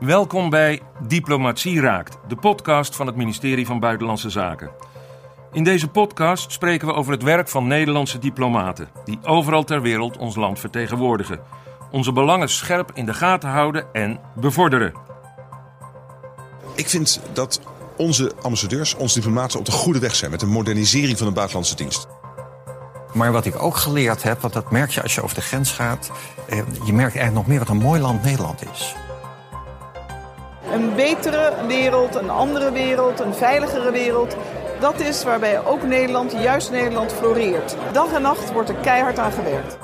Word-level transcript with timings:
Welkom 0.00 0.50
bij 0.50 0.80
Diplomatie 1.06 1.80
Raakt, 1.80 2.18
de 2.28 2.36
podcast 2.36 2.96
van 2.96 3.06
het 3.06 3.16
ministerie 3.16 3.66
van 3.66 3.80
Buitenlandse 3.80 4.30
Zaken. 4.30 4.70
In 5.52 5.64
deze 5.64 5.88
podcast 5.88 6.52
spreken 6.52 6.86
we 6.86 6.94
over 6.94 7.12
het 7.12 7.22
werk 7.22 7.48
van 7.48 7.66
Nederlandse 7.66 8.18
diplomaten, 8.18 8.88
die 9.04 9.18
overal 9.22 9.64
ter 9.64 9.82
wereld 9.82 10.16
ons 10.16 10.36
land 10.36 10.58
vertegenwoordigen. 10.58 11.40
Onze 11.90 12.12
belangen 12.12 12.48
scherp 12.48 12.90
in 12.94 13.06
de 13.06 13.14
gaten 13.14 13.48
houden 13.48 13.92
en 13.92 14.20
bevorderen. 14.36 14.92
Ik 16.74 16.88
vind 16.88 17.20
dat 17.32 17.60
onze 17.96 18.32
ambassadeurs, 18.42 18.94
onze 18.94 19.14
diplomaten 19.14 19.58
op 19.58 19.64
de 19.64 19.72
goede 19.72 19.98
weg 19.98 20.14
zijn 20.14 20.30
met 20.30 20.40
de 20.40 20.46
modernisering 20.46 21.18
van 21.18 21.26
de 21.26 21.32
buitenlandse 21.32 21.76
dienst. 21.76 22.06
Maar 23.12 23.32
wat 23.32 23.46
ik 23.46 23.62
ook 23.62 23.76
geleerd 23.76 24.22
heb, 24.22 24.40
want 24.40 24.52
dat 24.52 24.70
merk 24.70 24.90
je 24.90 25.02
als 25.02 25.14
je 25.14 25.22
over 25.22 25.34
de 25.34 25.42
grens 25.42 25.72
gaat, 25.72 26.10
eh, 26.48 26.56
je 26.84 26.92
merkt 26.92 27.16
eigenlijk 27.16 27.34
nog 27.34 27.46
meer 27.46 27.58
wat 27.58 27.68
een 27.68 27.76
mooi 27.76 28.00
land 28.00 28.22
Nederland 28.22 28.62
is. 28.72 28.94
Een 30.72 30.94
betere 30.94 31.66
wereld, 31.66 32.14
een 32.14 32.30
andere 32.30 32.72
wereld, 32.72 33.20
een 33.20 33.34
veiligere 33.34 33.90
wereld. 33.90 34.36
Dat 34.80 35.00
is 35.00 35.24
waarbij 35.24 35.64
ook 35.64 35.82
Nederland, 35.82 36.32
juist 36.32 36.70
Nederland, 36.70 37.12
floreert. 37.12 37.76
Dag 37.92 38.12
en 38.12 38.22
nacht 38.22 38.52
wordt 38.52 38.68
er 38.68 38.74
keihard 38.74 39.18
aan 39.18 39.32
gewerkt. 39.32 39.78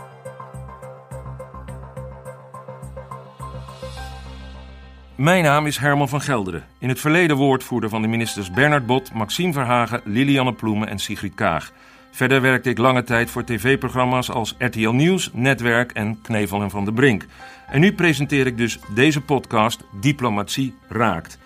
Mijn 5.16 5.44
naam 5.44 5.66
is 5.66 5.78
Herman 5.78 6.08
van 6.08 6.20
Gelderen. 6.20 6.64
In 6.78 6.88
het 6.88 7.00
verleden 7.00 7.36
woordvoerder 7.36 7.90
van 7.90 8.02
de 8.02 8.08
ministers 8.08 8.50
Bernard 8.50 8.86
Bot, 8.86 9.12
Maxime 9.12 9.52
Verhagen, 9.52 10.00
Lilianne 10.04 10.52
Ploemen 10.52 10.88
en 10.88 10.98
Sigrid 10.98 11.34
Kaag. 11.34 11.72
Verder 12.16 12.40
werkte 12.40 12.70
ik 12.70 12.78
lange 12.78 13.02
tijd 13.02 13.30
voor 13.30 13.44
tv-programma's 13.44 14.30
als 14.30 14.54
RTL 14.58 14.88
Nieuws, 14.88 15.30
Netwerk 15.32 15.92
en 15.92 16.20
Knevel 16.22 16.62
en 16.62 16.70
Van 16.70 16.84
de 16.84 16.92
Brink. 16.92 17.26
En 17.68 17.80
nu 17.80 17.92
presenteer 17.92 18.46
ik 18.46 18.56
dus 18.56 18.78
deze 18.94 19.20
podcast 19.20 19.84
Diplomatie 20.00 20.74
Raakt. 20.88 21.38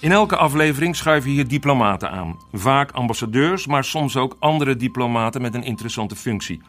In 0.00 0.12
elke 0.12 0.36
aflevering 0.36 0.96
schuiven 0.96 1.30
hier 1.30 1.48
diplomaten 1.48 2.10
aan. 2.10 2.38
Vaak 2.52 2.90
ambassadeurs, 2.90 3.66
maar 3.66 3.84
soms 3.84 4.16
ook 4.16 4.36
andere 4.38 4.76
diplomaten 4.76 5.42
met 5.42 5.54
een 5.54 5.64
interessante 5.64 6.16
functie. 6.16 6.62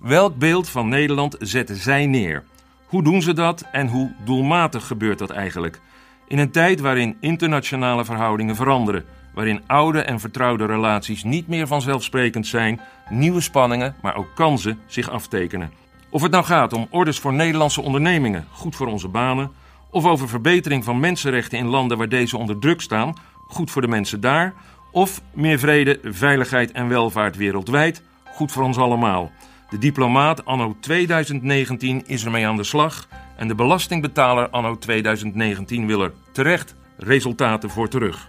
Welk 0.00 0.36
beeld 0.36 0.68
van 0.68 0.88
Nederland 0.88 1.36
zetten 1.38 1.76
zij 1.76 2.06
neer? 2.06 2.44
Hoe 2.86 3.02
doen 3.02 3.22
ze 3.22 3.32
dat 3.32 3.64
en 3.72 3.88
hoe 3.88 4.14
doelmatig 4.24 4.86
gebeurt 4.86 5.18
dat 5.18 5.30
eigenlijk? 5.30 5.80
In 6.28 6.38
een 6.38 6.50
tijd 6.50 6.80
waarin 6.80 7.16
internationale 7.20 8.04
verhoudingen 8.04 8.56
veranderen, 8.56 9.04
waarin 9.34 9.62
oude 9.66 10.00
en 10.00 10.20
vertrouwde 10.20 10.66
relaties 10.66 11.24
niet 11.24 11.48
meer 11.48 11.66
vanzelfsprekend 11.66 12.46
zijn, 12.46 12.80
nieuwe 13.08 13.40
spanningen, 13.40 13.94
maar 14.02 14.16
ook 14.16 14.34
kansen 14.34 14.80
zich 14.86 15.10
aftekenen. 15.10 15.72
Of 16.10 16.22
het 16.22 16.30
nou 16.30 16.44
gaat 16.44 16.72
om 16.72 16.86
orders 16.90 17.18
voor 17.18 17.32
Nederlandse 17.32 17.80
ondernemingen, 17.80 18.46
goed 18.50 18.76
voor 18.76 18.86
onze 18.86 19.08
banen, 19.08 19.50
of 19.90 20.04
over 20.04 20.28
verbetering 20.28 20.84
van 20.84 21.00
mensenrechten 21.00 21.58
in 21.58 21.66
landen 21.66 21.98
waar 21.98 22.08
deze 22.08 22.36
onder 22.36 22.58
druk 22.58 22.80
staan, 22.80 23.14
goed 23.46 23.70
voor 23.70 23.82
de 23.82 23.88
mensen 23.88 24.20
daar, 24.20 24.54
of 24.92 25.20
meer 25.32 25.58
vrede, 25.58 26.00
veiligheid 26.02 26.72
en 26.72 26.88
welvaart 26.88 27.36
wereldwijd, 27.36 28.02
goed 28.24 28.52
voor 28.52 28.62
ons 28.62 28.76
allemaal. 28.76 29.30
De 29.70 29.78
diplomaat 29.78 30.44
anno 30.44 30.76
2019 30.80 32.06
is 32.06 32.24
ermee 32.24 32.46
aan 32.46 32.56
de 32.56 32.64
slag 32.64 33.08
en 33.36 33.48
de 33.48 33.54
belastingbetaler 33.54 34.48
anno 34.48 34.78
2019 34.78 35.86
wil 35.86 36.02
er 36.02 36.12
terecht 36.32 36.74
resultaten 36.96 37.70
voor 37.70 37.88
terug. 37.88 38.28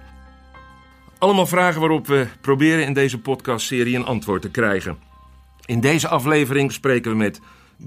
Allemaal 1.19 1.45
vragen 1.45 1.79
waarop 1.79 2.07
we 2.07 2.27
proberen 2.41 2.85
in 2.85 2.93
deze 2.93 3.19
podcastserie 3.19 3.95
een 3.95 4.05
antwoord 4.05 4.41
te 4.41 4.49
krijgen. 4.49 4.97
In 5.65 5.79
deze 5.79 6.07
aflevering 6.07 6.71
spreken 6.71 7.11
we 7.11 7.17
met 7.17 7.39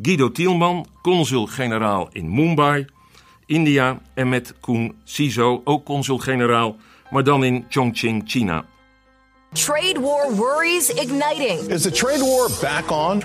Guido 0.03 0.33
Tielman, 0.33 0.87
consul-generaal 1.03 2.09
in 2.13 2.35
Mumbai, 2.35 2.87
India, 3.47 4.01
en 4.15 4.29
met 4.29 4.55
Koen 4.61 4.95
Sizo, 5.05 5.61
ook 5.65 5.85
consul-generaal, 5.85 6.77
maar 7.11 7.25
dan 7.25 7.45
in 7.45 7.67
Chongqing, 7.69 8.23
China. 8.27 8.65
Trade 9.53 10.01
war 10.01 10.35
worries 10.35 10.89
igniting. 10.89 11.61
Is 11.69 11.83
the 11.83 11.91
trade 11.91 12.21
war 12.21 12.51
back 12.61 12.91
on? 12.91 13.23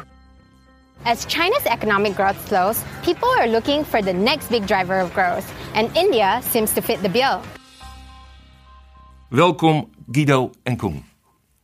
As 1.03 1.25
China's 1.28 1.63
economic 1.63 2.13
growth 2.13 2.47
slows, 2.47 2.78
people 3.03 3.35
are 3.38 3.50
looking 3.50 3.85
for 3.85 4.01
the 4.01 4.13
next 4.13 4.50
big 4.50 4.66
driver 4.66 5.01
of 5.01 5.13
growth, 5.13 5.45
and 5.74 5.97
India 5.97 6.41
seems 6.51 6.74
to 6.74 6.81
fit 6.81 7.01
the 7.01 7.09
bill. 7.09 7.39
Welkom 9.29 9.89
Guido 10.12 10.51
en 10.63 10.78
Koen. 10.78 11.03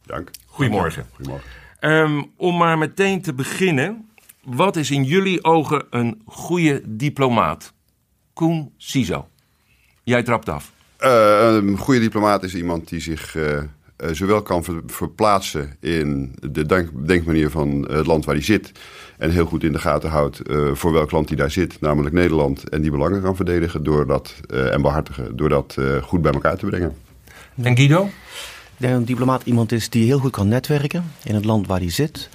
Dank. 0.06 0.32
Goedemorgen. 0.46 1.06
Goedemorgen. 1.14 1.50
Ehm, 1.80 2.24
om 2.36 2.58
maar 2.58 2.78
meteen 2.78 3.22
te 3.22 3.34
beginnen, 3.34 4.10
wat 4.44 4.76
is 4.76 4.92
in 4.92 5.04
jullie 5.04 5.44
ogen 5.44 5.86
een 5.90 6.22
goede 6.26 6.82
diplomaat? 6.86 7.74
Koen 8.34 8.74
Sizo. 8.78 9.28
Jij 10.04 10.24
trapt 10.24 10.50
af. 10.50 10.72
Uh, 11.00 11.56
een 11.56 11.78
goede 11.78 12.00
diplomaat 12.00 12.44
is 12.44 12.56
iemand 12.56 12.90
die 12.90 13.00
zich 13.00 13.36
uh, 13.36 13.44
uh, 13.44 13.64
zowel 14.12 14.42
kan 14.42 14.64
ver 14.64 14.82
verplaatsen 14.86 15.76
in 15.80 16.36
de 16.52 16.66
denk 16.66 17.08
denkmanier 17.08 17.50
van 17.50 17.88
het 17.92 18.06
land 18.06 18.26
waar 18.26 18.36
hij 18.36 18.44
zit. 18.44 18.72
En 19.18 19.32
heel 19.32 19.46
goed 19.46 19.64
in 19.64 19.72
de 19.72 19.80
gaten 19.80 20.10
houdt 20.10 20.42
voor 20.74 20.94
welk 20.94 21.12
land 21.12 21.28
hij 21.28 21.38
daar 21.38 21.52
zit, 21.52 21.82
namelijk 21.82 22.16
Nederland. 22.16 22.70
En 22.70 22.82
die 22.82 22.92
belangen 22.92 23.22
kan 23.22 23.36
verdedigen 23.36 23.84
door 23.84 24.08
dat, 24.08 24.36
en 24.48 24.82
behartigen 24.82 25.36
door 25.36 25.50
dat 25.50 25.78
goed 26.02 26.22
bij 26.22 26.32
elkaar 26.32 26.58
te 26.58 26.66
brengen. 26.66 26.96
En 27.62 27.78
Guido? 27.78 28.06
Ik 28.06 28.12
denk 28.78 28.92
dat 28.92 29.02
een 29.02 29.06
diplomaat 29.06 29.42
iemand 29.46 29.72
is 29.72 29.90
die 29.90 30.06
heel 30.06 30.20
goed 30.20 30.32
kan 30.32 30.48
netwerken 30.48 31.12
in 31.24 31.36
het 31.36 31.46
land 31.46 31.68
waar 31.68 31.80
hij 31.80 31.90
zit. 31.90 32.30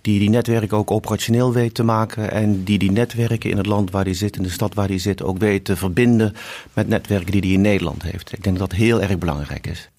Die 0.00 0.18
die 0.18 0.30
netwerken 0.30 0.76
ook 0.76 0.90
operationeel 0.90 1.52
weet 1.52 1.74
te 1.74 1.82
maken. 1.82 2.30
En 2.30 2.64
die 2.64 2.78
die 2.78 2.90
netwerken 2.90 3.50
in 3.50 3.56
het 3.56 3.66
land 3.66 3.90
waar 3.90 4.04
hij 4.04 4.14
zit, 4.14 4.36
in 4.36 4.42
de 4.42 4.50
stad 4.50 4.74
waar 4.74 4.88
hij 4.88 4.98
zit, 4.98 5.22
ook 5.22 5.38
weet 5.38 5.64
te 5.64 5.76
verbinden 5.76 6.34
met 6.72 6.88
netwerken 6.88 7.32
die 7.32 7.40
hij 7.40 7.50
in 7.50 7.60
Nederland 7.60 8.02
heeft. 8.02 8.32
Ik 8.32 8.42
denk 8.42 8.58
dat 8.58 8.70
dat 8.70 8.78
heel 8.78 9.02
erg 9.02 9.18
belangrijk 9.18 9.66
is. 9.66 9.90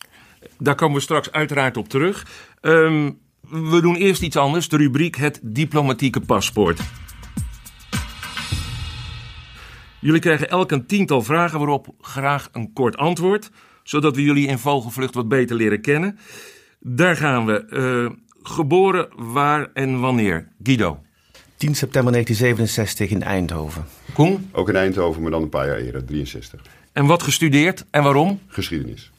Daar 0.57 0.75
komen 0.75 0.95
we 0.95 1.01
straks 1.01 1.31
uiteraard 1.31 1.77
op 1.77 1.89
terug. 1.89 2.27
Um, 2.61 3.19
we 3.49 3.81
doen 3.81 3.95
eerst 3.95 4.21
iets 4.21 4.35
anders, 4.35 4.69
de 4.69 4.77
rubriek 4.77 5.15
Het 5.15 5.39
Diplomatieke 5.41 6.19
Paspoort. 6.19 6.79
Jullie 9.99 10.21
krijgen 10.21 10.49
elk 10.49 10.71
een 10.71 10.85
tiental 10.85 11.21
vragen 11.21 11.59
waarop 11.59 11.87
graag 12.01 12.49
een 12.51 12.73
kort 12.73 12.97
antwoord 12.97 13.49
zodat 13.83 14.15
we 14.15 14.23
jullie 14.23 14.47
in 14.47 14.57
vogelvlucht 14.57 15.13
wat 15.13 15.27
beter 15.27 15.55
leren 15.55 15.81
kennen. 15.81 16.17
Daar 16.79 17.15
gaan 17.15 17.45
we. 17.45 17.65
Uh, 17.69 18.21
geboren 18.43 19.07
waar 19.15 19.69
en 19.73 19.99
wanneer? 19.99 20.47
Guido. 20.63 20.99
10 21.55 21.75
september 21.75 22.11
1967 22.11 23.09
in 23.09 23.23
Eindhoven. 23.23 23.85
Koen? 24.13 24.49
Ook 24.51 24.69
in 24.69 24.75
Eindhoven, 24.75 25.21
maar 25.21 25.31
dan 25.31 25.41
een 25.41 25.49
paar 25.49 25.67
jaar 25.67 25.77
eerder, 25.77 26.05
63. 26.05 26.61
En 26.91 27.05
wat 27.05 27.23
gestudeerd 27.23 27.85
en 27.89 28.03
waarom? 28.03 28.39
Geschiedenis. 28.47 29.11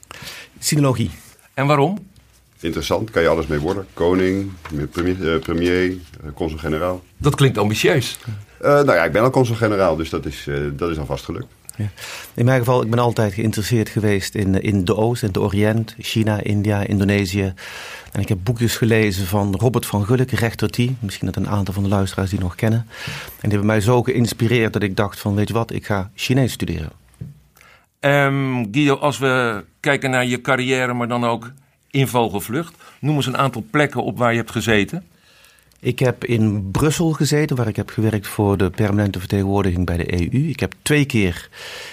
Sinologie. 0.58 1.10
En 1.54 1.66
waarom? 1.66 1.98
Interessant, 2.60 3.10
kan 3.10 3.22
je 3.22 3.28
alles 3.28 3.46
mee 3.46 3.58
worden. 3.58 3.86
Koning, 3.92 4.50
premier, 4.90 5.38
premier 5.38 5.96
consul-generaal. 6.34 7.02
Dat 7.16 7.34
klinkt 7.34 7.58
ambitieus. 7.58 8.18
Uh, 8.26 8.68
nou 8.68 8.92
ja, 8.92 9.04
ik 9.04 9.12
ben 9.12 9.22
al 9.22 9.30
consul-generaal, 9.30 9.96
dus 9.96 10.10
dat 10.10 10.26
is, 10.26 10.46
uh, 10.46 10.70
dat 10.72 10.90
is 10.90 10.98
alvast 10.98 11.24
gelukt. 11.24 11.46
Ja. 11.76 11.86
In 12.34 12.44
mijn 12.44 12.58
geval, 12.58 12.82
ik 12.82 12.90
ben 12.90 12.98
altijd 12.98 13.32
geïnteresseerd 13.32 13.88
geweest 13.88 14.34
in, 14.34 14.62
in 14.62 14.84
de 14.84 14.96
Oost, 14.96 15.22
in 15.22 15.32
de 15.32 15.40
Oriënt, 15.40 15.94
China, 15.98 16.42
India, 16.42 16.80
Indonesië. 16.80 17.54
En 18.12 18.20
ik 18.20 18.28
heb 18.28 18.38
boekjes 18.42 18.76
gelezen 18.76 19.26
van 19.26 19.54
Robert 19.58 19.86
van 19.86 20.04
Gulik, 20.04 20.30
rechter 20.30 20.70
T. 20.70 20.78
Misschien 21.00 21.26
dat 21.26 21.36
een 21.36 21.48
aantal 21.48 21.74
van 21.74 21.82
de 21.82 21.88
luisteraars 21.88 22.30
die 22.30 22.38
nog 22.38 22.54
kennen. 22.54 22.86
En 23.06 23.24
die 23.40 23.50
hebben 23.50 23.66
mij 23.66 23.80
zo 23.80 24.02
geïnspireerd 24.02 24.72
dat 24.72 24.82
ik 24.82 24.96
dacht 24.96 25.20
van, 25.20 25.34
weet 25.34 25.48
je 25.48 25.54
wat, 25.54 25.72
ik 25.72 25.86
ga 25.86 26.10
Chinees 26.14 26.52
studeren. 26.52 26.90
Um, 28.00 28.68
Guido, 28.72 28.94
als 28.94 29.18
we 29.18 29.64
kijken 29.80 30.10
naar 30.10 30.26
je 30.26 30.40
carrière, 30.40 30.92
maar 30.92 31.08
dan 31.08 31.24
ook 31.24 31.52
in 31.90 32.08
vogelvlucht. 32.08 32.74
Noem 33.00 33.16
eens 33.16 33.26
een 33.26 33.36
aantal 33.36 33.64
plekken 33.70 34.02
op 34.02 34.18
waar 34.18 34.30
je 34.30 34.38
hebt 34.38 34.50
gezeten. 34.50 35.04
Ik 35.84 35.98
heb 35.98 36.24
in 36.24 36.70
Brussel 36.70 37.12
gezeten, 37.12 37.56
waar 37.56 37.68
ik 37.68 37.76
heb 37.76 37.90
gewerkt 37.90 38.26
voor 38.26 38.56
de 38.56 38.70
permanente 38.70 39.18
vertegenwoordiging 39.18 39.86
bij 39.86 39.96
de 39.96 40.12
EU. 40.12 40.48
Ik 40.48 40.60
heb 40.60 40.74
twee 40.82 41.04
keer 41.04 41.48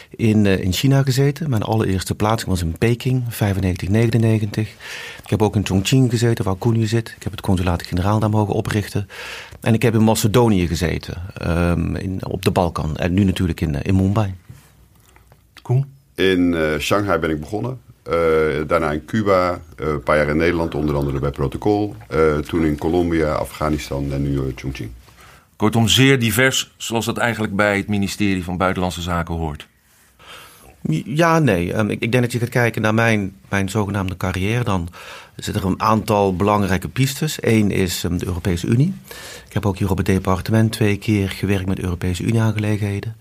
in, 0.09 0.45
uh, 0.45 0.59
in 0.59 0.73
China 0.73 1.03
gezeten. 1.03 1.49
Mijn 1.49 1.61
allereerste 1.61 2.15
plaatsing 2.15 2.49
was 2.49 2.61
in 2.61 2.77
Peking, 2.77 3.23
95, 3.29 3.89
99. 3.89 4.69
Ik 5.23 5.29
heb 5.29 5.41
ook 5.41 5.55
in 5.55 5.65
Chongqing 5.65 6.09
gezeten, 6.09 6.45
waar 6.45 6.55
Koen 6.55 6.87
zit. 6.87 7.13
Ik 7.15 7.23
heb 7.23 7.31
het 7.31 7.41
consulaat-generaal 7.41 8.19
daar 8.19 8.29
mogen 8.29 8.53
oprichten. 8.53 9.07
En 9.61 9.73
ik 9.73 9.81
heb 9.81 9.93
in 9.93 10.03
Macedonië 10.03 10.67
gezeten, 10.67 11.21
um, 11.47 11.95
in, 11.95 12.25
op 12.25 12.43
de 12.43 12.51
Balkan. 12.51 12.97
En 12.97 13.13
nu 13.13 13.23
natuurlijk 13.23 13.61
in, 13.61 13.81
in 13.81 13.95
Mumbai. 13.95 14.33
Koen? 15.61 15.85
In 16.15 16.53
uh, 16.53 16.77
Shanghai 16.77 17.19
ben 17.19 17.29
ik 17.29 17.39
begonnen. 17.39 17.79
Uh, 18.09 18.13
daarna 18.67 18.91
in 18.91 19.05
Cuba, 19.05 19.61
uh, 19.79 19.87
een 19.87 20.03
paar 20.03 20.17
jaar 20.17 20.27
in 20.27 20.37
Nederland, 20.37 20.75
onder 20.75 20.95
andere 20.95 21.19
bij 21.19 21.31
Protocol. 21.31 21.95
Uh, 22.13 22.37
toen 22.37 22.65
in 22.65 22.77
Colombia, 22.77 23.31
Afghanistan 23.31 24.11
en 24.11 24.21
nu 24.21 24.51
Chongqing. 24.55 24.89
Kortom, 25.55 25.87
zeer 25.87 26.19
divers, 26.19 26.73
zoals 26.77 27.05
dat 27.05 27.17
eigenlijk 27.17 27.55
bij 27.55 27.77
het 27.77 27.87
ministerie 27.87 28.43
van 28.43 28.57
Buitenlandse 28.57 29.01
Zaken 29.01 29.35
hoort. 29.35 29.67
Ja, 31.05 31.39
nee. 31.39 31.77
Um, 31.77 31.89
ik, 31.89 32.11
denk 32.11 32.23
dat 32.23 32.31
je 32.31 32.39
gaat 32.39 32.49
kijken 32.49 32.81
naar 32.81 32.93
mijn, 32.93 33.35
mijn 33.49 33.69
zogenaamde 33.69 34.17
carrière. 34.17 34.63
Dan 34.63 34.89
zitten 35.35 35.63
er 35.63 35.69
een 35.69 35.81
aantal 35.81 36.35
belangrijke 36.35 36.87
pistes. 36.87 37.37
Eén 37.41 37.71
is 37.71 38.03
um, 38.03 38.17
de 38.17 38.25
Europese 38.25 38.67
Unie. 38.67 38.93
Ik 39.47 39.53
heb 39.53 39.65
ook 39.65 39.77
hier 39.77 39.89
op 39.89 39.97
het 39.97 40.05
departement 40.05 40.71
twee 40.71 40.97
keer 40.97 41.29
gewerkt 41.29 41.65
met 41.65 41.79
Europese 41.79 42.23
Unie-aangelegenheden. 42.23 43.15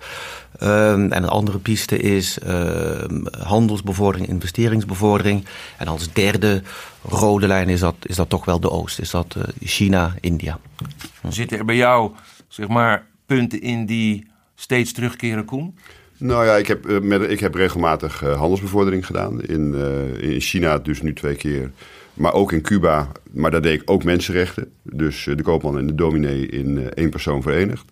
Um, 0.62 1.12
en 1.12 1.22
een 1.22 1.28
andere 1.28 1.58
piste 1.58 1.98
is 1.98 2.38
handelsbevordering, 3.38 4.28
investeringsbevordering. 4.28 5.44
En 5.78 5.88
als 5.88 6.12
derde 6.12 6.62
rode 7.02 7.46
lijn 7.46 7.68
is 7.68 7.80
dat, 7.80 7.94
is 8.02 8.16
dat 8.16 8.28
toch 8.28 8.44
wel 8.44 8.60
de 8.60 8.70
Oost. 8.70 8.98
Is 8.98 9.10
dat 9.10 9.34
uh, 9.38 9.44
China, 9.60 10.14
India. 10.20 10.58
Zitten 11.28 11.58
er 11.58 11.64
bij 11.64 11.76
jou, 11.76 12.12
zeg 12.48 12.68
maar, 12.68 13.06
punten 13.26 13.60
in 13.60 13.86
die 13.86 14.26
steeds 14.54 14.92
terugkeren, 14.92 15.44
Koen? 15.44 15.74
Nou 16.20 16.44
ja, 16.44 16.56
ik 16.56 16.66
heb, 16.66 16.86
uh, 16.86 17.00
met, 17.00 17.30
ik 17.30 17.40
heb 17.40 17.54
regelmatig 17.54 18.22
uh, 18.22 18.38
handelsbevordering 18.38 19.06
gedaan. 19.06 19.42
In, 19.42 19.74
uh, 19.74 20.32
in 20.32 20.40
China 20.40 20.78
dus 20.78 21.02
nu 21.02 21.12
twee 21.12 21.34
keer. 21.34 21.70
Maar 22.14 22.32
ook 22.32 22.52
in 22.52 22.62
Cuba. 22.62 23.12
Maar 23.30 23.50
daar 23.50 23.62
deed 23.62 23.80
ik 23.80 23.90
ook 23.90 24.04
mensenrechten. 24.04 24.72
Dus 24.82 25.24
de 25.24 25.42
koopman 25.42 25.78
en 25.78 25.86
de 25.86 25.94
dominee 25.94 26.46
in 26.46 26.92
één 26.94 27.10
persoon 27.10 27.42
verenigd. 27.42 27.84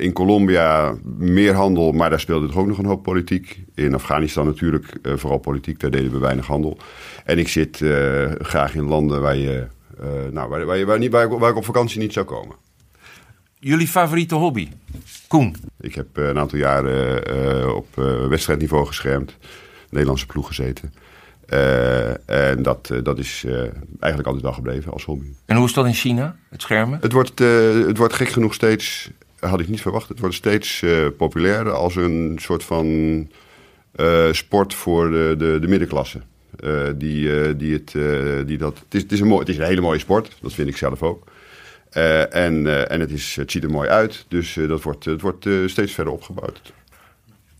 in 0.00 0.12
Colombia 0.12 0.94
meer 1.16 1.54
handel, 1.54 1.92
maar 1.92 2.10
daar 2.10 2.20
speelde 2.20 2.46
toch 2.46 2.56
ook 2.56 2.66
nog 2.66 2.78
een 2.78 2.84
hoop 2.84 3.02
politiek. 3.02 3.64
In 3.74 3.94
Afghanistan 3.94 4.46
natuurlijk 4.46 4.86
vooral 5.02 5.38
politiek, 5.38 5.80
daar 5.80 5.90
deden 5.90 6.12
we 6.12 6.18
weinig 6.18 6.46
handel. 6.46 6.78
En 7.24 7.38
ik 7.38 7.48
zit 7.48 7.76
graag 8.38 8.74
in 8.74 8.88
landen 8.88 9.20
waar, 9.20 9.36
je, 9.36 9.66
nou, 10.30 10.48
waar, 10.48 10.84
waar, 10.84 10.98
niet, 10.98 11.12
waar, 11.12 11.38
waar 11.38 11.50
ik 11.50 11.56
op 11.56 11.64
vakantie 11.64 12.00
niet 12.00 12.12
zou 12.12 12.26
komen. 12.26 12.65
Jullie 13.66 13.88
favoriete 13.88 14.34
hobby? 14.34 14.68
Koen? 15.28 15.56
Ik 15.80 15.94
heb 15.94 16.06
een 16.12 16.38
aantal 16.38 16.58
jaren 16.58 17.30
uh, 17.36 17.74
op 17.74 17.86
uh, 17.98 18.26
wedstrijdniveau 18.26 18.86
geschermd. 18.86 19.36
Nederlandse 19.90 20.26
ploeg 20.26 20.46
gezeten. 20.46 20.94
Uh, 21.48 22.28
en 22.50 22.62
dat, 22.62 22.92
dat 23.02 23.18
is 23.18 23.44
eigenlijk 24.00 24.26
altijd 24.26 24.42
wel 24.42 24.52
gebleven 24.52 24.92
als 24.92 25.04
hobby. 25.04 25.26
En 25.44 25.56
hoe 25.56 25.66
is 25.66 25.72
dat 25.72 25.86
in 25.86 25.94
China, 25.94 26.36
het 26.48 26.62
schermen? 26.62 26.98
Het 27.00 27.12
wordt, 27.12 27.38
het 27.38 27.96
wordt 27.96 28.14
gek 28.14 28.28
genoeg 28.28 28.54
steeds, 28.54 29.10
had 29.38 29.60
ik 29.60 29.68
niet 29.68 29.80
verwacht, 29.80 30.08
het 30.08 30.18
wordt 30.18 30.34
steeds 30.34 30.84
populairder 31.16 31.72
als 31.72 31.96
een 31.96 32.38
soort 32.40 32.64
van 32.64 33.28
sport 34.30 34.74
voor 34.74 35.10
de, 35.10 35.34
de, 35.38 35.58
de 35.60 35.68
middenklasse. 35.68 36.20
die, 36.96 37.56
die 37.56 37.72
het, 37.72 37.92
die 38.46 38.58
dat, 38.58 38.78
het, 38.78 38.94
is, 38.94 39.02
het, 39.02 39.12
is 39.12 39.20
een 39.20 39.26
mooi, 39.26 39.40
het 39.40 39.48
is 39.48 39.58
een 39.58 39.64
hele 39.64 39.80
mooie 39.80 39.98
sport, 39.98 40.36
dat 40.40 40.52
vind 40.52 40.68
ik 40.68 40.76
zelf 40.76 41.02
ook. 41.02 41.26
Uh, 41.92 42.34
en 42.34 42.54
uh, 42.54 42.90
en 42.90 43.00
het, 43.00 43.10
is, 43.10 43.36
het 43.36 43.50
ziet 43.50 43.62
er 43.62 43.70
mooi 43.70 43.88
uit. 43.88 44.24
Dus 44.28 44.56
uh, 44.56 44.68
dat 44.68 44.82
wordt, 44.82 45.04
het 45.04 45.20
wordt 45.20 45.48
steeds 45.66 45.92
verder 45.92 46.12
opgebouwd. 46.12 46.72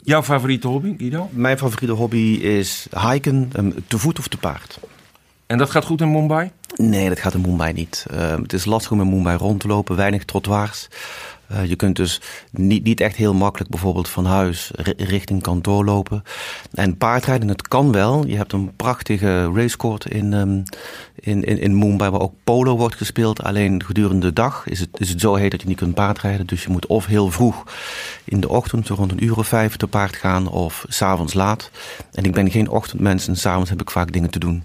Jouw 0.03 0.23
favoriete 0.23 0.69
hobby, 0.69 0.95
Guido? 0.99 1.29
Mijn 1.33 1.59
favoriete 1.59 1.95
hobby 1.95 2.39
is 2.43 2.87
hiken, 3.11 3.51
um, 3.57 3.75
te 3.87 3.99
voet 3.99 4.19
of 4.19 4.29
te 4.29 4.37
paard. 4.37 4.79
En 5.47 5.59
dat 5.59 5.71
gaat 5.71 5.85
goed 5.85 6.01
in 6.01 6.13
Mumbai? 6.13 6.51
Nee, 6.77 7.09
dat 7.09 7.19
gaat 7.19 7.35
in 7.35 7.41
Mumbai 7.41 7.73
niet. 7.73 8.07
het 8.11 8.53
is 8.53 8.65
lastig 8.65 8.93
om 8.93 9.01
in 9.01 9.09
Mumbai 9.09 9.37
rond 9.37 9.61
te 9.61 9.67
lopen, 9.67 9.97
weinig 9.97 10.25
trottoirs. 10.25 10.89
Uh, 11.53 11.65
je 11.65 11.77
kunt 11.77 11.97
dus 11.97 12.21
niet, 12.51 12.85
niet 12.85 13.01
echt 13.01 13.17
heel 13.17 13.35
makkelijk 13.35 13.71
bijvoorbeeld 13.71 14.09
van 14.09 14.25
huis 14.25 14.71
richting 14.97 15.43
kantoor 15.43 15.85
lopen. 15.85 16.23
En 16.75 16.97
paardrijden, 16.97 17.49
het 17.49 17.69
kan 17.69 17.93
wel. 17.93 18.27
Je 18.27 18.37
hebt 18.37 18.53
een 18.53 18.77
prachtige 18.77 19.53
racecourt 19.55 20.07
in, 20.07 20.33
um, 20.33 20.63
in, 21.15 21.45
in, 21.45 21.59
in 21.59 21.79
Mumbai 21.79 22.11
waar 22.11 22.21
ook 22.21 22.35
polo 22.45 22.77
wordt 22.77 22.95
gespeeld. 22.95 23.43
Alleen 23.43 23.85
gedurende 23.85 24.27
de 24.27 24.33
dag 24.33 24.67
is 24.67 24.81
het, 24.81 24.89
is 24.93 25.09
het 25.09 25.21
zo 25.21 25.35
heet 25.35 25.51
dat 25.51 25.61
je 25.61 25.69
niet 25.69 25.77
kunt 25.77 25.95
paardrijden. 25.95 26.47
Dus 26.47 26.63
je 26.63 26.71
moet 26.71 26.87
of 26.87 27.07
heel 27.07 27.31
vroeg 27.31 27.65
in 28.25 28.41
de 28.41 28.49
ochtend, 28.49 28.89
rond 28.89 29.13
een 29.13 29.25
uur 29.25 29.39
of 29.39 29.49
vijf, 29.49 29.77
te 29.77 29.87
paard 29.87 30.17
gaan. 30.17 30.49
Of 30.49 30.85
s'avonds 30.89 31.35
laat. 31.35 31.71
En 32.13 32.25
ik 32.25 32.33
ben 32.33 32.51
geen 32.51 32.69
ochtendmens 32.69 33.29
en 33.29 33.37
s'avonds 33.37 33.71
heb 33.71 33.81
ik 33.81 33.91
vaak 33.91 34.13
dingen 34.13 34.31
te 34.31 34.39
doen. 34.39 34.65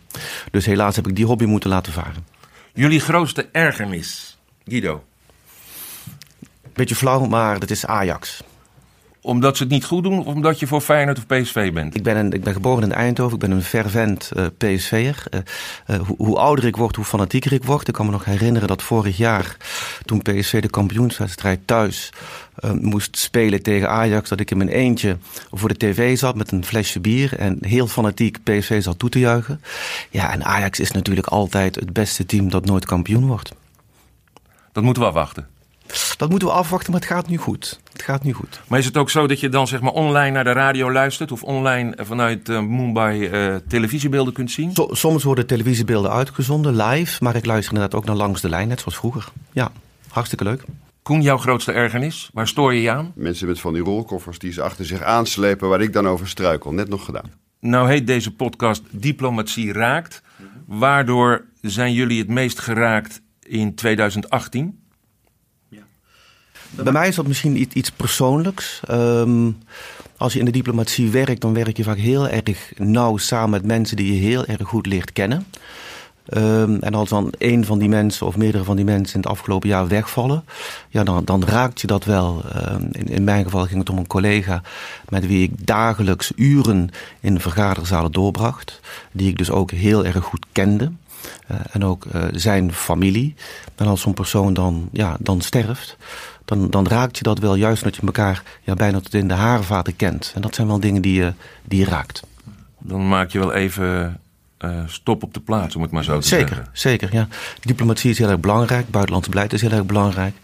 Dus 0.51 0.65
helaas 0.65 0.95
heb 0.95 1.07
ik 1.07 1.15
die 1.15 1.25
hobby 1.25 1.45
moeten 1.45 1.69
laten 1.69 1.93
varen. 1.93 2.25
Jullie 2.73 2.99
grootste 2.99 3.49
ergernis, 3.51 4.37
Guido? 4.65 5.03
Beetje 6.73 6.95
flauw, 6.95 7.25
maar 7.25 7.59
dat 7.59 7.69
is 7.69 7.85
Ajax. 7.85 8.43
Omdat 9.23 9.57
ze 9.57 9.63
het 9.63 9.71
niet 9.71 9.85
goed 9.85 10.03
doen 10.03 10.19
of 10.19 10.25
omdat 10.25 10.59
je 10.59 10.67
voor 10.67 10.81
Feyenoord 10.81 11.17
of 11.17 11.27
PSV 11.27 11.73
bent? 11.73 11.95
Ik 11.95 12.03
ben, 12.03 12.17
een, 12.17 12.31
ik 12.31 12.43
ben 12.43 12.53
geboren 12.53 12.83
in 12.83 12.91
Eindhoven. 12.91 13.33
Ik 13.33 13.39
ben 13.39 13.51
een 13.51 13.63
fervent 13.63 14.31
uh, 14.37 14.45
PSV'er. 14.57 15.23
Uh, 15.31 15.39
uh, 15.87 16.07
hoe, 16.07 16.15
hoe, 16.17 16.37
ouder 16.37 16.65
ik 16.65 16.75
word, 16.75 16.95
hoe 16.95 17.05
fanatieker 17.05 17.53
ik 17.53 17.63
word. 17.63 17.87
Ik 17.87 17.93
kan 17.93 18.05
me 18.05 18.11
nog 18.11 18.25
herinneren 18.25 18.67
dat 18.67 18.83
vorig 18.83 19.17
jaar, 19.17 19.57
toen 20.05 20.21
PSV 20.21 20.61
de 20.61 20.69
kampioenswedstrijd 20.69 21.59
thuis 21.65 22.09
moest 22.79 23.17
spelen 23.17 23.63
tegen 23.63 23.89
Ajax, 23.89 24.29
dat 24.29 24.39
ik 24.39 24.51
in 24.51 24.57
mijn 24.57 24.69
eentje 24.69 25.17
voor 25.51 25.69
de 25.69 25.77
tv 25.77 26.17
zat 26.17 26.35
met 26.35 26.51
een 26.51 26.65
flesje 26.65 26.99
bier 26.99 27.37
en 27.37 27.57
heel 27.61 27.87
fanatiek 27.87 28.43
PSV 28.43 28.83
zat 28.83 28.99
toe 28.99 29.09
te 29.09 29.19
juichen. 29.19 29.61
Ja, 30.09 30.31
en 30.31 30.43
Ajax 30.43 30.79
is 30.79 30.91
natuurlijk 30.91 31.27
altijd 31.27 31.75
het 31.75 31.93
beste 31.93 32.25
team 32.25 32.49
dat 32.49 32.65
nooit 32.65 32.85
kampioen 32.85 33.27
wordt. 33.27 33.51
Dat 34.71 34.83
moeten 34.83 35.03
we 35.03 35.09
afwachten. 35.09 35.47
Dat 36.17 36.29
moeten 36.29 36.47
we 36.47 36.53
afwachten, 36.53 36.91
maar 36.91 37.01
het 37.01 37.09
gaat 37.09 37.27
nu 37.27 37.37
goed. 37.37 37.79
Het 37.91 38.01
gaat 38.01 38.23
nu 38.23 38.33
goed. 38.33 38.61
Maar 38.67 38.79
is 38.79 38.85
het 38.85 38.97
ook 38.97 39.09
zo 39.09 39.27
dat 39.27 39.39
je 39.39 39.49
dan 39.49 39.67
zeg 39.67 39.81
maar 39.81 39.91
online 39.91 40.31
naar 40.31 40.43
de 40.43 40.51
radio 40.51 40.91
luistert 40.91 41.31
of 41.31 41.43
online 41.43 41.93
vanuit 41.97 42.49
uh, 42.49 42.61
Mumbai 42.61 43.29
uh, 43.29 43.55
televisiebeelden 43.67 44.33
kunt 44.33 44.51
zien? 44.51 44.73
So, 44.73 44.87
soms 44.91 45.23
worden 45.23 45.47
televisiebeelden 45.47 46.11
uitgezonden 46.11 46.75
live, 46.75 47.23
maar 47.23 47.35
ik 47.35 47.45
luister 47.45 47.73
inderdaad 47.73 47.99
ook 47.99 48.05
naar 48.05 48.15
langs 48.15 48.41
de 48.41 48.49
lijn, 48.49 48.67
net 48.67 48.79
zoals 48.79 48.97
vroeger. 48.97 49.27
Ja, 49.51 49.71
hartstikke 50.07 50.43
leuk. 50.43 50.63
Koen, 51.01 51.21
jouw 51.21 51.37
grootste 51.37 51.71
ergernis? 51.71 52.29
Waar 52.33 52.47
stoor 52.47 52.73
je 52.73 52.81
je 52.81 52.91
aan? 52.91 53.11
Mensen 53.15 53.47
met 53.47 53.59
van 53.59 53.73
die 53.73 53.83
rolkoffers 53.83 54.39
die 54.39 54.51
ze 54.51 54.61
achter 54.61 54.85
zich 54.85 55.01
aanslepen, 55.01 55.69
waar 55.69 55.81
ik 55.81 55.93
dan 55.93 56.07
over 56.07 56.27
struikel. 56.27 56.73
Net 56.73 56.89
nog 56.89 57.05
gedaan. 57.05 57.31
Nou 57.59 57.89
heet 57.89 58.07
deze 58.07 58.35
podcast 58.35 58.83
Diplomatie 58.89 59.73
raakt. 59.73 60.21
Waardoor 60.65 61.45
zijn 61.61 61.93
jullie 61.93 62.19
het 62.19 62.27
meest 62.27 62.59
geraakt 62.59 63.21
in 63.39 63.75
2018? 63.75 64.80
Bij 66.71 66.91
mij 66.91 67.07
is 67.07 67.15
dat 67.15 67.27
misschien 67.27 67.77
iets, 67.77 67.91
persoonlijks. 67.91 68.81
Um, 68.91 69.57
als 70.17 70.33
je 70.33 70.39
in 70.39 70.45
de 70.45 70.51
diplomatie 70.51 71.09
werkt, 71.09 71.41
dan 71.41 71.53
werk 71.53 71.77
je 71.77 71.83
vaak 71.83 71.97
heel 71.97 72.27
erg 72.27 72.71
nauw 72.77 73.17
samen 73.17 73.49
met 73.49 73.65
mensen 73.65 73.97
die 73.97 74.13
je 74.13 74.19
heel 74.19 74.45
erg 74.45 74.67
goed 74.67 74.85
leert 74.85 75.13
kennen. 75.13 75.45
Um, 76.33 76.79
en 76.79 76.93
als 76.93 77.09
dan 77.09 77.33
een 77.37 77.65
van 77.65 77.79
die 77.79 77.89
mensen 77.89 78.27
of 78.27 78.37
meerdere 78.37 78.63
van 78.63 78.75
die 78.75 78.85
mensen 78.85 79.15
in 79.15 79.21
het 79.21 79.29
afgelopen 79.29 79.69
jaar 79.69 79.87
wegvallen, 79.87 80.43
ja, 80.89 81.03
dan, 81.03 81.25
dan 81.25 81.43
raakt 81.45 81.81
je 81.81 81.87
dat 81.87 82.05
wel. 82.05 82.43
Um, 82.55 82.89
in, 82.91 83.07
in 83.07 83.23
mijn 83.23 83.43
geval 83.43 83.65
ging 83.65 83.79
het 83.79 83.89
om 83.89 83.97
een 83.97 84.07
collega 84.07 84.61
met 85.09 85.27
wie 85.27 85.43
ik 85.43 85.67
dagelijks 85.67 86.31
uren 86.35 86.89
in 87.19 87.39
vergaderzalen 87.39 88.11
doorbracht, 88.11 88.79
die 89.11 89.29
ik 89.29 89.37
dus 89.37 89.49
ook 89.49 89.71
heel 89.71 90.05
erg 90.05 90.23
goed 90.23 90.45
kende. 90.51 90.91
Uh, 91.51 91.57
en 91.71 91.85
ook 91.85 92.05
uh, 92.05 92.23
zijn 92.31 92.73
familie. 92.73 93.35
En 93.75 93.87
als 93.87 94.01
zo'n 94.01 94.13
persoon 94.13 94.53
dan, 94.53 94.89
ja, 94.91 95.15
dan 95.19 95.41
sterft, 95.41 95.97
dan, 96.45 96.69
dan 96.69 96.87
raakt 96.87 97.17
je 97.17 97.23
dat 97.23 97.39
wel 97.39 97.55
juist 97.55 97.83
dat 97.83 97.95
je 97.95 98.01
elkaar 98.01 98.43
ja, 98.61 98.73
bijna 98.73 98.99
tot 98.99 99.13
in 99.13 99.27
de 99.27 99.33
harenvaten 99.33 99.95
kent. 99.95 100.31
En 100.35 100.41
dat 100.41 100.55
zijn 100.55 100.67
wel 100.67 100.79
dingen 100.79 101.01
die 101.01 101.13
je, 101.13 101.33
die 101.63 101.79
je 101.79 101.85
raakt. 101.85 102.23
Dan 102.79 103.07
maak 103.07 103.29
je 103.29 103.39
wel 103.39 103.53
even 103.53 104.19
uh, 104.59 104.81
stop 104.85 105.23
op 105.23 105.33
de 105.33 105.39
plaats, 105.39 105.75
om 105.75 105.81
het 105.81 105.91
maar 105.91 106.03
zo 106.03 106.19
te 106.19 106.27
zeker, 106.27 106.47
zeggen. 106.47 106.67
Zeker, 106.73 107.09
ja. 107.11 107.27
Diplomatie 107.61 108.09
is 108.09 108.17
heel 108.17 108.29
erg 108.29 108.39
belangrijk, 108.39 108.89
buitenlandse 108.89 109.29
beleid 109.29 109.53
is 109.53 109.61
heel 109.61 109.71
erg 109.71 109.85
belangrijk. 109.85 110.35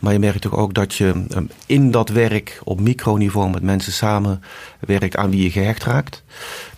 Maar 0.00 0.12
je 0.12 0.18
merkt 0.18 0.40
toch 0.40 0.54
ook 0.54 0.74
dat 0.74 0.94
je 0.94 1.24
um, 1.34 1.50
in 1.66 1.90
dat 1.90 2.08
werk 2.08 2.60
op 2.64 2.80
microniveau 2.80 3.50
met 3.50 3.62
mensen 3.62 3.92
samen 3.92 4.42
werkt 4.80 5.16
aan 5.16 5.30
wie 5.30 5.42
je 5.42 5.50
gehecht 5.50 5.84
raakt. 5.84 6.22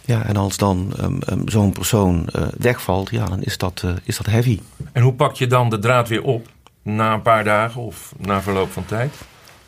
Ja, 0.04 0.24
en 0.24 0.36
als 0.36 0.56
dan 0.56 0.92
um, 1.00 1.18
um, 1.30 1.48
zo'n 1.48 1.72
persoon 1.72 2.28
uh, 2.36 2.42
wegvalt, 2.58 3.10
ja, 3.10 3.24
dan 3.24 3.42
is 3.42 3.58
dat, 3.58 3.82
uh, 3.84 3.92
is 4.04 4.16
dat 4.16 4.26
heavy. 4.26 4.60
En 4.92 5.02
hoe 5.02 5.12
pak 5.12 5.34
je 5.34 5.46
dan 5.46 5.70
de 5.70 5.78
draad 5.78 6.08
weer 6.08 6.22
op? 6.22 6.48
na 6.82 7.12
een 7.12 7.22
paar 7.22 7.44
dagen 7.44 7.80
of 7.80 8.14
na 8.18 8.42
verloop 8.42 8.72
van 8.72 8.84
tijd? 8.84 9.14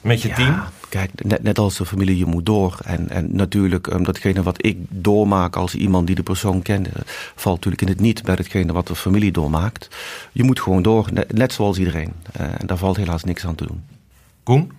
Met 0.03 0.23
je 0.23 0.29
ja, 0.29 0.35
team? 0.35 0.63
Kijk, 0.89 1.25
net, 1.25 1.43
net, 1.43 1.59
als 1.59 1.77
de 1.77 1.87
familie, 1.87 2.19
je 2.19 2.27
moet 2.27 2.47
door. 2.47 2.79
En, 2.85 3.09
en 3.09 3.29
natuurlijk, 3.31 3.87
um, 3.87 4.05
datgene 4.05 4.43
wat 4.43 4.65
ik 4.65 4.77
doormaak 4.89 5.57
als 5.57 5.75
iemand 5.75 6.07
die 6.07 6.17
de 6.17 6.23
persoon 6.23 6.63
kent, 6.63 6.89
valt 7.35 7.57
natuurlijk 7.57 7.83
in 7.83 7.89
het 7.89 8.01
niet 8.01 8.23
bij 8.23 8.37
datgene 8.37 8.73
wat 8.73 8.87
de 8.87 8.95
familie 8.95 9.33
doormaakt. 9.33 9.89
Je 10.33 10.43
moet 10.43 10.61
gewoon 10.61 10.83
door, 10.83 11.09
net, 11.13 11.33
net 11.33 11.53
zoals 11.53 11.79
iedereen. 11.79 12.13
Uh, 12.41 12.47
en 12.61 12.67
daar 12.67 12.77
valt 12.77 12.97
helaas 12.97 13.25
niks 13.25 13.47
aan 13.47 13.55
te 13.55 13.67
doen. 13.67 13.85
Koen? 14.43 14.73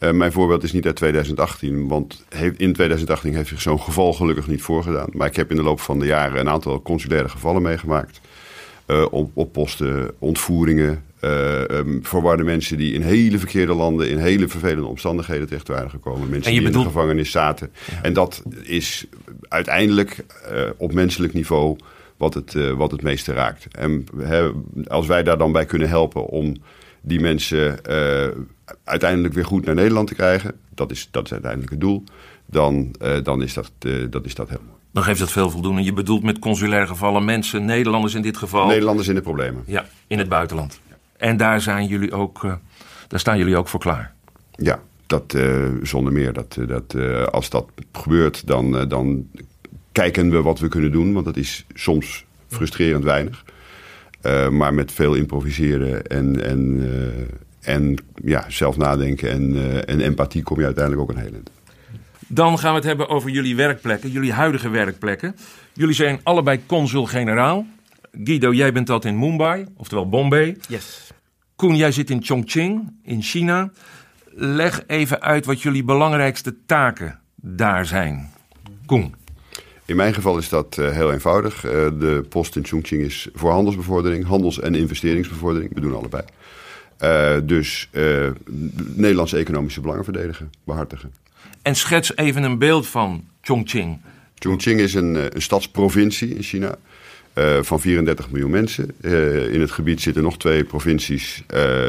Uh, 0.00 0.10
mijn 0.10 0.32
voorbeeld 0.32 0.62
is 0.62 0.72
niet 0.72 0.86
uit 0.86 0.96
2018, 0.96 1.88
want 1.88 2.24
in 2.56 2.72
2018 2.72 3.34
heeft 3.34 3.48
zich 3.48 3.62
zo'n 3.62 3.80
geval 3.80 4.12
gelukkig 4.12 4.46
niet 4.46 4.62
voorgedaan. 4.62 5.08
Maar 5.12 5.26
ik 5.26 5.36
heb 5.36 5.50
in 5.50 5.56
de 5.56 5.62
loop 5.62 5.80
van 5.80 5.98
de 5.98 6.06
jaren 6.06 6.40
een 6.40 6.48
aantal 6.48 6.82
consulaire 6.82 7.28
gevallen 7.28 7.62
meegemaakt. 7.62 8.20
Uh, 8.86 9.06
op, 9.10 9.30
op 9.34 9.52
posten, 9.52 10.10
ontvoeringen, 10.18 11.04
uh, 11.20 11.60
um, 11.60 12.00
verwarde 12.02 12.42
mensen 12.42 12.76
die 12.76 12.92
in 12.92 13.02
hele 13.02 13.38
verkeerde 13.38 13.74
landen, 13.74 14.10
in 14.10 14.18
hele 14.18 14.48
vervelende 14.48 14.86
omstandigheden 14.86 15.46
terecht 15.46 15.68
waren 15.68 15.90
gekomen. 15.90 16.28
Mensen 16.28 16.52
die 16.52 16.62
bedoelt... 16.62 16.84
in 16.84 16.90
de 16.90 16.96
gevangenis 16.96 17.30
zaten. 17.30 17.70
Ja. 17.90 18.02
En 18.02 18.12
dat 18.12 18.42
is 18.62 19.06
uiteindelijk 19.48 20.24
op 20.76 20.92
menselijk 20.92 21.32
niveau 21.32 21.76
wat 22.16 22.34
het, 22.34 22.52
wat 22.76 22.90
het 22.90 23.02
meeste 23.02 23.32
raakt. 23.32 23.66
En 23.70 24.06
he, 24.16 24.50
als 24.86 25.06
wij 25.06 25.22
daar 25.22 25.38
dan 25.38 25.52
bij 25.52 25.64
kunnen 25.64 25.88
helpen 25.88 26.26
om 26.26 26.56
die 27.06 27.20
mensen 27.20 27.78
uiteindelijk 28.84 29.34
weer 29.34 29.44
goed 29.44 29.64
naar 29.64 29.74
Nederland 29.74 30.08
te 30.08 30.14
krijgen, 30.14 30.54
dat 30.74 30.90
is, 30.90 31.08
dat 31.10 31.24
is 31.24 31.32
uiteindelijk 31.32 31.70
het 31.70 31.80
doel 31.80 32.04
dan, 32.46 32.94
dan 33.22 33.42
is, 33.42 33.54
dat, 33.54 33.70
dat 34.10 34.24
is 34.24 34.34
dat 34.34 34.48
heel 34.48 34.60
mooi. 34.66 34.78
Dan 34.90 35.02
geeft 35.02 35.18
dat 35.18 35.32
veel 35.32 35.50
voldoening. 35.50 35.86
Je 35.86 35.92
bedoelt 35.92 36.22
met 36.22 36.38
consulaire 36.38 36.86
gevallen 36.86 37.24
mensen, 37.24 37.64
Nederlanders 37.64 38.14
in 38.14 38.22
dit 38.22 38.36
geval. 38.36 38.66
Nederlanders 38.66 39.08
in 39.08 39.14
de 39.14 39.20
problemen. 39.20 39.62
Ja, 39.66 39.86
in 40.06 40.18
het 40.18 40.28
buitenland. 40.28 40.80
En 41.16 41.36
daar, 41.36 41.60
zijn 41.60 41.86
jullie 41.86 42.12
ook, 42.12 42.58
daar 43.08 43.20
staan 43.20 43.38
jullie 43.38 43.56
ook 43.56 43.68
voor 43.68 43.80
klaar. 43.80 44.14
Ja, 44.50 44.80
dat 45.06 45.36
zonder 45.82 46.12
meer. 46.12 46.32
Dat, 46.32 46.58
dat, 46.66 46.94
als 47.30 47.50
dat 47.50 47.66
gebeurt, 47.92 48.46
dan, 48.46 48.88
dan 48.88 49.28
kijken 49.92 50.30
we 50.30 50.42
wat 50.42 50.58
we 50.58 50.68
kunnen 50.68 50.92
doen. 50.92 51.12
Want 51.12 51.24
dat 51.24 51.36
is 51.36 51.64
soms 51.74 52.24
frustrerend 52.48 53.04
weinig. 53.04 53.44
Uh, 54.26 54.48
maar 54.48 54.74
met 54.74 54.92
veel 54.92 55.14
improviseren 55.14 56.06
en, 56.06 56.44
en, 56.44 56.76
uh, 56.80 57.74
en 57.74 57.96
ja, 58.24 58.44
zelf 58.48 58.76
nadenken 58.76 59.30
en, 59.30 59.54
uh, 59.54 59.88
en 59.88 60.00
empathie 60.00 60.42
kom 60.42 60.58
je 60.58 60.64
uiteindelijk 60.64 61.02
ook 61.02 61.16
een 61.16 61.22
heel 61.22 61.32
eind. 61.32 61.50
Dan 62.26 62.58
gaan 62.58 62.70
we 62.70 62.76
het 62.76 62.86
hebben 62.86 63.08
over 63.08 63.30
jullie 63.30 63.56
werkplekken, 63.56 64.10
jullie 64.10 64.32
huidige 64.32 64.68
werkplekken. 64.68 65.36
Jullie 65.72 65.94
zijn 65.94 66.20
allebei 66.22 66.60
consul-generaal. 66.66 67.66
Guido, 68.24 68.52
jij 68.52 68.72
bent 68.72 68.86
dat 68.86 69.04
in 69.04 69.18
Mumbai, 69.18 69.66
oftewel 69.76 70.08
Bombay. 70.08 70.56
Yes. 70.68 71.10
Koen, 71.56 71.76
jij 71.76 71.92
zit 71.92 72.10
in 72.10 72.24
Chongqing, 72.24 72.92
in 73.02 73.22
China. 73.22 73.70
Leg 74.34 74.82
even 74.86 75.22
uit 75.22 75.46
wat 75.46 75.62
jullie 75.62 75.84
belangrijkste 75.84 76.54
taken 76.66 77.18
daar 77.34 77.86
zijn. 77.86 78.30
Koen. 78.86 79.14
In 79.86 79.96
mijn 79.96 80.14
geval 80.14 80.38
is 80.38 80.48
dat 80.48 80.76
uh, 80.80 80.90
heel 80.90 81.12
eenvoudig. 81.12 81.64
Uh, 81.64 81.70
de 81.72 82.24
post 82.28 82.56
in 82.56 82.66
Chongqing 82.66 83.02
is 83.02 83.28
voor 83.34 83.50
handelsbevordering, 83.50 84.24
handels- 84.26 84.60
en 84.60 84.74
investeringsbevordering. 84.74 85.74
We 85.74 85.80
doen 85.80 85.94
allebei. 85.94 86.22
Uh, 87.00 87.36
dus 87.42 87.90
Nederlandse 88.94 89.36
economische 89.36 89.80
belangen 89.80 90.04
verdedigen, 90.04 90.50
behartigen. 90.64 91.12
En 91.62 91.76
schets 91.76 92.16
even 92.16 92.42
een 92.42 92.58
beeld 92.58 92.86
van 92.86 93.24
Chongqing. 93.40 94.00
Chongqing 94.34 94.80
is 94.80 94.94
een, 94.94 95.14
een 95.34 95.42
stadsprovincie 95.42 96.34
in 96.34 96.42
China. 96.42 96.76
van 97.60 97.80
34 97.80 98.30
miljoen 98.30 98.50
mensen. 98.50 98.94
in 99.52 99.60
het 99.60 99.70
gebied 99.70 100.00
zitten 100.00 100.22
nog 100.22 100.38
twee 100.38 100.64
provincies, 100.64 101.42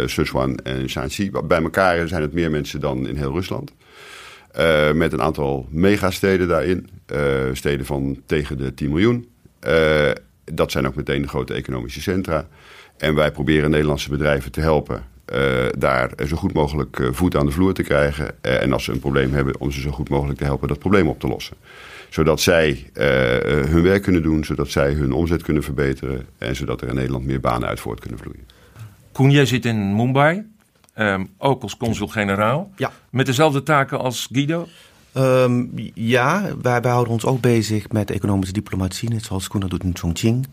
Sichuan 0.06 0.58
en 0.58 0.90
Shanxi. 0.90 1.32
Bij 1.44 1.62
elkaar 1.62 2.08
zijn 2.08 2.22
het 2.22 2.34
meer 2.34 2.52
mensen 2.52 2.80
dan 2.80 3.08
in 3.08 3.16
heel 3.16 3.34
Rusland. 3.34 3.72
Uh, 4.60 4.92
met 4.92 5.14
een 5.14 5.22
aantal 5.22 5.68
megasteden 5.70 6.48
daarin. 6.48 6.90
Uh, 7.14 7.20
steden 7.54 7.86
van 7.86 8.22
tegen 8.26 8.58
de 8.58 8.74
10 8.74 8.90
miljoen. 8.90 9.28
Uh, 9.68 10.10
dat 10.44 10.72
zijn 10.72 10.88
ook 10.88 10.96
meteen 10.96 11.22
de 11.22 11.28
grote 11.28 11.54
economische 11.54 12.02
centra. 12.02 12.48
En 12.98 13.16
wij 13.16 13.32
proberen 13.32 13.70
Nederlandse 13.70 14.10
bedrijven 14.10 14.52
te 14.52 14.62
helpen 14.62 15.04
daar 15.78 16.10
zo 16.28 16.36
goed 16.36 16.54
mogelijk 16.54 17.10
voet 17.12 17.36
aan 17.36 17.46
de 17.46 17.52
vloer 17.52 17.74
te 17.74 17.84
krijgen. 17.84 18.44
en 18.44 18.74
als 18.74 18.84
ze 18.84 18.92
een 18.92 19.00
probleem 19.00 19.34
hebben, 19.34 19.60
om 19.60 19.72
ze 19.72 19.82
zo 19.82 19.92
goed 19.92 20.10
mogelijk 20.10 20.38
te 20.38 20.44
helpen 20.44 20.68
dat 20.68 20.80
probleem 20.80 21.08
op 21.08 21.20
te 21.20 21.28
lossen. 21.28 21.56
Zodat 22.10 22.42
zij 22.42 22.90
hun 23.70 23.82
werk 23.82 24.04
kunnen 24.04 24.24
doen, 24.24 24.44
zodat 24.44 24.70
zij 24.70 24.94
hun 24.94 25.12
omzet 25.12 25.44
kunnen 25.44 25.64
verbeteren. 25.64 26.26
En 26.38 26.56
zodat 26.56 26.82
er 26.82 26.88
in 26.88 26.96
Nederland 26.96 27.26
meer 27.26 27.40
banen 27.40 27.68
uit 27.68 27.80
voort 27.80 28.00
kunnen 28.00 28.20
vloeien. 28.20 28.48
Koen, 29.12 29.32
jij 29.32 29.46
zit 29.46 29.66
in 29.66 29.96
Mumbai. 29.96 30.46
Um, 31.00 31.30
ook 31.38 31.62
als 31.62 31.78
consul-generaal. 31.78 32.72
Ja. 32.76 32.92
Met 33.10 33.26
dezelfde 33.26 33.64
taken 33.64 34.00
als 34.00 34.28
Guido? 34.32 34.68
Um, 35.18 35.72
ja, 35.94 36.42
wij, 36.62 36.82
wij, 36.82 36.92
houden 36.92 37.14
ons 37.14 37.26
ook 37.26 37.42
bezig 37.42 37.90
met 37.92 38.12
economische 38.12 38.54
diplomatie, 38.54 39.10
net 39.10 39.24
zoals 39.24 39.48
Koen 39.48 39.62
dat 39.62 39.70
doet 39.70 39.84
in 39.84 39.98
Chongqing. 39.98 40.48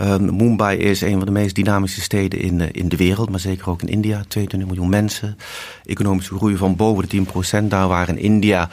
Um, 0.00 0.36
Mumbai 0.36 0.78
is 0.78 1.00
een 1.00 1.16
van 1.16 1.24
de 1.24 1.30
meest 1.30 1.54
dynamische 1.54 2.00
steden 2.00 2.40
in, 2.40 2.58
uh, 2.58 2.66
in 2.72 2.88
de 2.88 2.96
wereld, 2.96 3.30
maar 3.30 3.40
zeker 3.40 3.70
ook 3.70 3.82
in 3.82 3.88
India. 3.88 4.22
22 4.28 4.68
miljoen 4.68 4.88
mensen, 4.88 5.38
economische 5.84 6.34
groei 6.34 6.56
van 6.56 6.76
boven 6.76 7.02
de 7.02 7.08
10 7.08 7.24
procent. 7.24 7.70
Daar 7.70 7.88
waar 7.88 8.08
in 8.08 8.18
India 8.18 8.68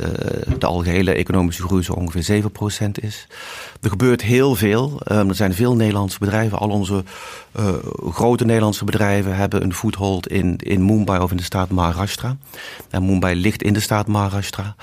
uh, 0.00 0.06
de 0.58 0.66
algehele 0.66 1.12
economische 1.12 1.62
groei 1.62 1.82
zo 1.82 1.92
ongeveer 1.92 2.22
7 2.22 2.50
procent 2.50 3.02
is. 3.02 3.26
Er 3.80 3.90
gebeurt 3.90 4.22
heel 4.22 4.54
veel. 4.54 5.00
Um, 5.12 5.28
er 5.28 5.34
zijn 5.34 5.54
veel 5.54 5.74
Nederlandse 5.74 6.18
bedrijven. 6.18 6.58
Al 6.58 6.68
onze 6.68 7.04
uh, 7.58 7.68
grote 8.10 8.44
Nederlandse 8.44 8.84
bedrijven 8.84 9.36
hebben 9.36 9.62
een 9.62 9.74
foothold 9.74 10.28
in, 10.28 10.56
in 10.56 10.84
Mumbai 10.84 11.20
of 11.20 11.30
in 11.30 11.36
de 11.36 11.42
staat 11.42 11.70
Maharashtra. 11.70 12.36
En 12.90 13.06
Mumbai 13.06 13.34
ligt 13.34 13.62
in 13.62 13.72
de 13.72 13.80
staat 13.80 14.06
Maharashtra. 14.06 14.74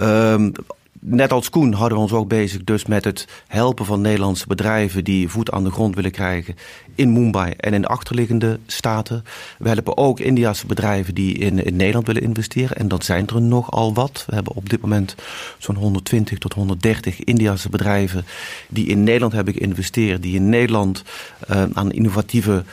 Um, 0.00 0.52
net 1.00 1.32
als 1.32 1.50
Koen 1.50 1.72
houden 1.72 1.98
we 1.98 2.04
ons 2.04 2.12
ook 2.12 2.28
bezig 2.28 2.64
dus 2.64 2.86
met 2.86 3.04
het 3.04 3.26
helpen 3.46 3.84
van 3.84 4.00
Nederlandse 4.00 4.46
bedrijven 4.46 5.04
die 5.04 5.28
voet 5.28 5.50
aan 5.50 5.64
de 5.64 5.70
grond 5.70 5.94
willen 5.94 6.10
krijgen 6.10 6.56
in 6.94 7.12
Mumbai 7.12 7.52
en 7.56 7.72
in 7.72 7.80
de 7.80 7.88
achterliggende 7.88 8.58
staten. 8.66 9.24
We 9.58 9.68
helpen 9.68 9.96
ook 9.96 10.20
Indiase 10.20 10.66
bedrijven 10.66 11.14
die 11.14 11.34
in, 11.34 11.64
in 11.64 11.76
Nederland 11.76 12.06
willen 12.06 12.22
investeren. 12.22 12.76
En 12.76 12.88
dat 12.88 13.04
zijn 13.04 13.26
er 13.26 13.42
nogal 13.42 13.94
wat. 13.94 14.24
We 14.26 14.34
hebben 14.34 14.54
op 14.54 14.68
dit 14.68 14.80
moment 14.80 15.14
zo'n 15.58 15.76
120 15.76 16.38
tot 16.38 16.52
130 16.52 17.24
Indiase 17.24 17.68
bedrijven 17.68 18.24
die 18.68 18.86
in 18.86 19.04
Nederland 19.04 19.32
hebben 19.32 19.54
geïnvesteerd. 19.54 20.22
Die 20.22 20.34
in 20.34 20.48
Nederland 20.48 21.02
uh, 21.50 21.62
aan 21.72 21.92
innovatieve 21.92 22.64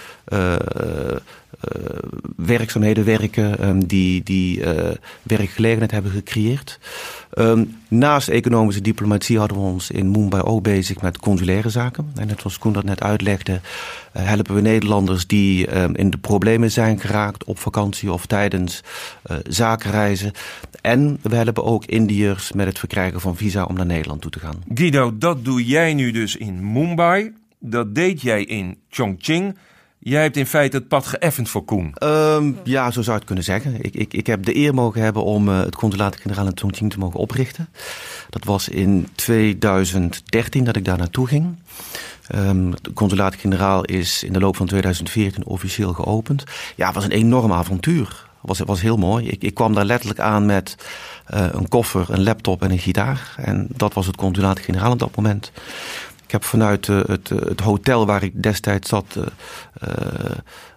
werkzaamheden 2.36 3.06
werken, 3.06 3.68
um, 3.68 3.88
die, 3.88 4.24
die 4.24 4.60
uh, 4.60 4.92
werkgelegenheid 5.24 5.92
hebben 5.92 6.12
gecreëerd. 6.12 6.80
Um, 7.34 7.76
naast 7.88 8.28
economische 8.28 8.82
diplomatie 8.82 9.38
hadden 9.38 9.58
we 9.58 9.64
ons 9.64 9.92
in 9.92 10.12
Mumbai 10.12 10.42
ook 10.44 10.64
bezig 10.64 11.02
met 11.02 11.18
consulaire 11.20 11.70
zaken. 11.70 12.12
En 12.16 12.28
net 12.28 12.40
zoals 12.40 12.58
Koen 12.58 12.74
dat 12.74 12.84
net 12.84 13.02
uitlegde, 13.02 13.60
helpen 14.12 14.56
we 14.56 14.62
Nederlanders 14.62 15.28
die 15.28 15.78
um, 15.78 15.96
in 15.96 16.10
de 16.10 16.18
problemen 16.18 16.72
zijn 16.72 17.00
geraakt 17.00 17.44
op 17.44 17.60
vakantie 17.60 18.12
of 18.12 18.26
tijdens 18.26 18.84
uh, 19.32 19.38
zakenreizen. 19.48 20.32
En 20.82 21.20
we 21.22 21.36
helpen 21.36 21.64
ook 21.64 21.86
Indiërs 21.86 22.52
met 22.52 22.68
het 22.68 22.80
verkrijgen 22.80 23.22
van 23.22 23.38
visa 23.38 23.64
om 23.64 23.76
naar 23.76 23.86
Nederland 23.86 24.22
toe 24.22 24.32
te 24.32 24.40
gaan. 24.40 24.64
Guido, 24.74 25.18
dat 25.18 25.46
doe 25.46 25.66
jij 25.66 25.94
nu 25.94 26.12
dus 26.12 26.36
in 26.36 26.72
Mumbai. 26.72 27.34
Dat 27.60 27.96
deed 27.96 28.22
jij 28.22 28.44
in 28.44 28.78
Chongqing. 28.90 29.58
Jij 30.08 30.22
hebt 30.22 30.38
in 30.38 30.48
feite 30.48 30.78
het 30.78 30.88
pad 30.88 31.08
geëffend 31.08 31.50
voor 31.50 31.66
Koen. 31.66 31.96
Um, 32.04 32.58
ja, 32.64 32.92
zo 32.92 33.02
zou 33.02 33.06
je 33.06 33.12
het 33.12 33.24
kunnen 33.24 33.44
zeggen. 33.44 33.76
Ik, 33.82 33.96
ik, 33.96 34.14
ik 34.14 34.28
heb 34.28 34.46
de 34.46 34.56
eer 34.56 34.74
mogen 34.74 35.02
hebben 35.02 35.24
om 35.24 35.50
uh, 35.50 35.60
het 35.60 35.76
consulaat-generaal 35.76 36.46
in 36.46 36.58
Chongqing 36.58 36.92
te 36.92 37.00
mogen 37.00 37.20
oprichten. 37.20 37.70
Dat 38.30 38.44
was 38.44 38.70
in 38.70 39.08
2013 39.16 40.64
dat 40.64 40.76
ik 40.76 40.86
daar 40.86 40.98
naartoe 40.98 41.28
ging. 41.28 41.56
Um, 42.36 42.72
het 42.72 42.94
consulaat-generaal 42.94 43.84
is 43.84 44.24
in 44.24 44.34
de 44.34 44.40
loop 44.40 44.56
van 44.56 44.68
2014 44.68 45.46
officieel 45.46 45.94
geopend. 45.94 46.44
Ja, 46.76 46.86
het 46.86 46.96
was 46.96 47.04
een 47.04 47.12
enorm 47.12 47.54
avontuur. 47.54 48.26
Het 48.42 48.58
was, 48.58 48.60
was 48.60 48.82
heel 48.82 48.98
mooi. 48.98 49.28
Ik, 49.28 49.44
ik 49.44 49.54
kwam 49.54 49.74
daar 49.74 49.86
letterlijk 49.86 50.20
aan 50.20 50.46
met 50.46 50.76
uh, 51.34 51.46
een 51.52 51.68
koffer, 51.68 52.06
een 52.10 52.24
laptop 52.24 52.62
en 52.62 52.72
een 52.72 52.80
gitaar. 52.80 53.36
En 53.38 53.68
dat 53.76 53.94
was 53.94 54.06
het 54.06 54.16
consulaat-generaal 54.16 54.92
op 54.92 55.00
dat 55.00 55.16
moment. 55.16 55.52
Ik 56.28 56.34
heb 56.34 56.44
vanuit 56.44 56.88
uh, 56.88 57.00
het, 57.06 57.30
het, 57.30 57.60
hotel 57.60 58.06
waar 58.06 58.24
ik 58.24 58.44
destijds 58.44 58.90
zat, 58.90 59.16
uh, 59.18 59.24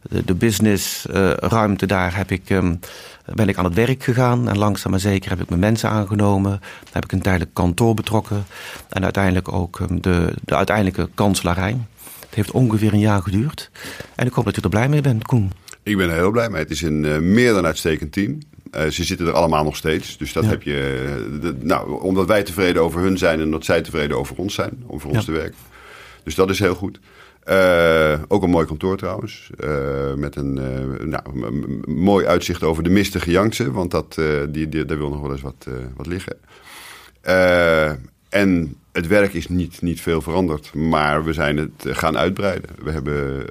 de, 0.02 0.24
de 0.24 0.34
businessruimte 0.34 1.86
daar, 1.86 2.16
heb 2.16 2.30
ik, 2.30 2.50
um, 2.50 2.78
ben 3.24 3.48
ik 3.48 3.56
aan 3.56 3.64
het 3.64 3.74
werk 3.74 4.02
gegaan. 4.02 4.48
En 4.48 4.58
langzaam 4.58 4.90
maar 4.90 5.00
zeker 5.00 5.30
heb 5.30 5.40
ik 5.40 5.48
mijn 5.48 5.60
mensen 5.60 5.90
aangenomen. 5.90 6.60
Heb 6.92 7.04
ik 7.04 7.12
een 7.12 7.22
tijdelijk 7.22 7.54
kantoor 7.54 7.94
betrokken. 7.94 8.44
En 8.88 9.02
uiteindelijk 9.02 9.52
ook 9.52 9.78
um, 9.78 10.02
de, 10.02 10.34
de 10.44 10.56
uiteindelijke 10.56 11.08
kanselarij. 11.14 11.76
Het 12.20 12.34
heeft 12.34 12.50
ongeveer 12.50 12.92
een 12.92 12.98
jaar 12.98 13.22
geduurd. 13.22 13.70
En 14.14 14.26
ik 14.26 14.32
hoop 14.32 14.44
dat 14.44 14.56
je 14.56 14.62
er 14.62 14.68
blij 14.68 14.88
mee 14.88 15.00
bent, 15.00 15.26
Koen. 15.26 15.52
Ik 15.82 15.96
ben 15.96 16.08
er 16.08 16.16
heel 16.16 16.30
blij 16.30 16.48
mee. 16.50 16.60
Het 16.60 16.70
is 16.70 16.82
een 16.82 17.32
meer 17.32 17.52
dan 17.52 17.66
uitstekend 17.66 18.12
team. 18.12 18.38
Uh, 18.76 18.86
ze 18.86 19.04
zitten 19.04 19.26
er 19.26 19.32
allemaal 19.32 19.64
nog 19.64 19.76
steeds. 19.76 20.16
Dus 20.16 20.32
dat 20.32 20.44
ja. 20.44 20.50
heb 20.50 20.62
je. 20.62 21.38
De, 21.40 21.54
nou, 21.60 22.02
omdat 22.02 22.26
wij 22.26 22.42
tevreden 22.42 22.82
over 22.82 23.00
hun 23.00 23.18
zijn 23.18 23.40
en 23.40 23.50
dat 23.50 23.64
zij 23.64 23.82
tevreden 23.82 24.16
over 24.16 24.36
ons 24.36 24.54
zijn. 24.54 24.82
Om 24.86 25.00
voor 25.00 25.10
ons 25.10 25.24
te 25.24 25.32
werken. 25.32 25.58
Dus 26.24 26.34
dat 26.34 26.50
is 26.50 26.58
heel 26.58 26.74
goed. 26.74 27.00
Uh, 27.48 28.14
ook 28.28 28.42
een 28.42 28.50
mooi 28.50 28.66
kantoor 28.66 28.96
trouwens. 28.96 29.50
met 30.16 30.36
een 30.36 30.60
nou, 31.04 31.22
mooi 31.84 32.26
uitzicht 32.26 32.62
over 32.62 32.82
de 32.82 32.90
mistige 32.90 33.30
Yangtze. 33.30 33.72
Want 33.72 33.90
dat, 33.90 34.14
die, 34.48 34.68
die, 34.68 34.84
daar 34.84 34.98
wil 34.98 35.08
nog 35.08 35.20
wel 35.20 35.32
eens 35.32 35.40
wat, 35.40 35.66
wat 35.96 36.06
liggen. 36.06 36.36
en 38.28 38.76
het 39.00 39.08
werk 39.08 39.34
is 39.34 39.48
niet, 39.48 39.82
niet 39.82 40.00
veel 40.00 40.22
veranderd. 40.22 40.74
Maar 40.74 41.24
we 41.24 41.32
zijn 41.32 41.56
het 41.56 41.96
gaan 41.96 42.18
uitbreiden. 42.18 42.70
We 42.82 42.90
hebben 42.90 43.46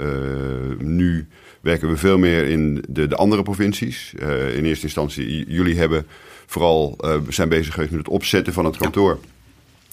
nu 0.96 1.28
werken 1.62 1.90
we 1.90 1.98
veel 1.98 2.18
meer 2.18 2.48
in 2.48 2.84
de, 2.90 3.08
de 3.08 3.16
andere 3.16 3.44
provincies. 3.44 4.14
Uh, 4.20 4.58
in 4.58 4.66
eerste 4.66 4.86
instantie, 4.86 5.46
jullie 5.48 5.78
hebben 5.78 6.08
vooral 6.46 6.98
uh, 7.02 7.16
zijn 7.30 7.50
bezig 7.50 7.74
geweest 7.74 7.92
met 7.92 8.00
het 8.00 8.10
opzetten 8.10 8.54
van 8.54 8.66
het 8.66 8.78
kantoor. 8.78 9.20
Ja. 9.22 9.28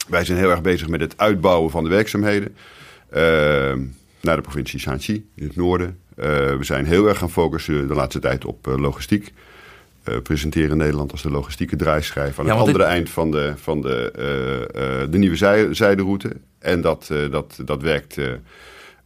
Wij 0.08 0.24
zijn 0.24 0.38
heel 0.38 0.50
erg 0.50 0.62
bezig 0.62 0.88
met 0.88 1.00
het 1.00 1.18
uitbouwen 1.18 1.70
van 1.70 1.84
de 1.84 1.90
werkzaamheden. 1.90 2.56
Uh, 3.10 3.18
naar 4.20 4.36
de 4.36 4.42
provincie 4.42 4.78
Shanxi 4.78 5.28
in 5.34 5.46
het 5.46 5.56
noorden. 5.56 5.98
we 6.14 6.58
zijn 6.60 6.86
heel 6.86 7.08
erg 7.08 7.18
gaan 7.18 7.30
focussen 7.30 7.88
de 7.88 7.94
laatste 7.94 8.20
tijd 8.20 8.44
op 8.44 8.66
logistiek. 8.66 9.32
Presenteren 10.22 10.76
Nederland 10.76 11.12
als 11.12 11.22
de 11.22 11.30
logistieke 11.30 11.76
draaischijf 11.76 12.38
aan 12.38 12.44
ja, 12.44 12.50
het 12.50 12.60
andere 12.60 12.78
dit... 12.78 12.86
eind 12.86 13.10
van 13.10 13.30
de, 13.30 13.52
van 13.56 13.80
de, 13.80 15.06
de 15.10 15.18
nieuwe 15.18 15.36
zij, 15.36 15.74
zijderoute. 15.74 16.32
En 16.58 16.80
dat, 16.80 17.10
dat, 17.30 17.58
dat 17.64 17.82
werkt 17.82 18.18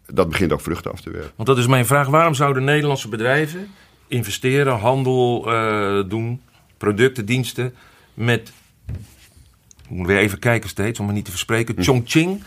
dat 0.07 0.29
begint 0.29 0.53
ook 0.53 0.61
vruchten 0.61 0.93
af 0.93 1.01
te 1.01 1.11
werken. 1.11 1.31
Want 1.37 1.49
dat 1.49 1.59
is 1.59 1.67
mijn 1.67 1.87
vraag. 1.87 2.09
Waarom 2.09 2.35
zouden 2.35 2.65
Nederlandse 2.65 3.09
bedrijven 3.09 3.69
investeren, 4.09 4.79
handel 4.79 5.43
doen, 6.09 6.41
producten, 6.79 7.27
diensten 7.27 7.75
met, 8.15 8.53
ik 9.83 9.91
moet 9.91 10.07
weer 10.07 10.19
even 10.19 10.39
kijken 10.39 10.69
steeds 10.69 11.01
om 11.01 11.07
me 11.07 11.13
niet 11.13 11.25
te 11.25 11.31
verspreken, 11.31 11.83
Chongqing 11.83 12.43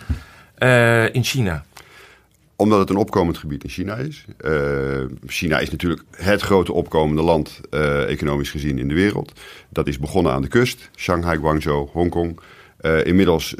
uh, 0.59 1.13
in 1.13 1.23
China? 1.23 1.65
Omdat 2.63 2.79
het 2.79 2.89
een 2.89 2.95
opkomend 2.95 3.37
gebied 3.37 3.63
in 3.63 3.69
China 3.69 3.95
is. 3.95 4.25
Uh, 4.45 5.05
China 5.25 5.59
is 5.59 5.69
natuurlijk 5.69 6.01
het 6.11 6.41
grote 6.41 6.73
opkomende 6.73 7.21
land, 7.21 7.61
uh, 7.71 8.09
economisch 8.09 8.51
gezien, 8.51 8.77
in 8.77 8.87
de 8.87 8.93
wereld. 8.93 9.31
Dat 9.69 9.87
is 9.87 9.99
begonnen 9.99 10.31
aan 10.31 10.41
de 10.41 10.47
kust. 10.47 10.89
Shanghai, 10.95 11.37
Guangzhou, 11.37 11.89
Hongkong. 11.91 12.39
Uh, 12.81 13.05
inmiddels 13.05 13.55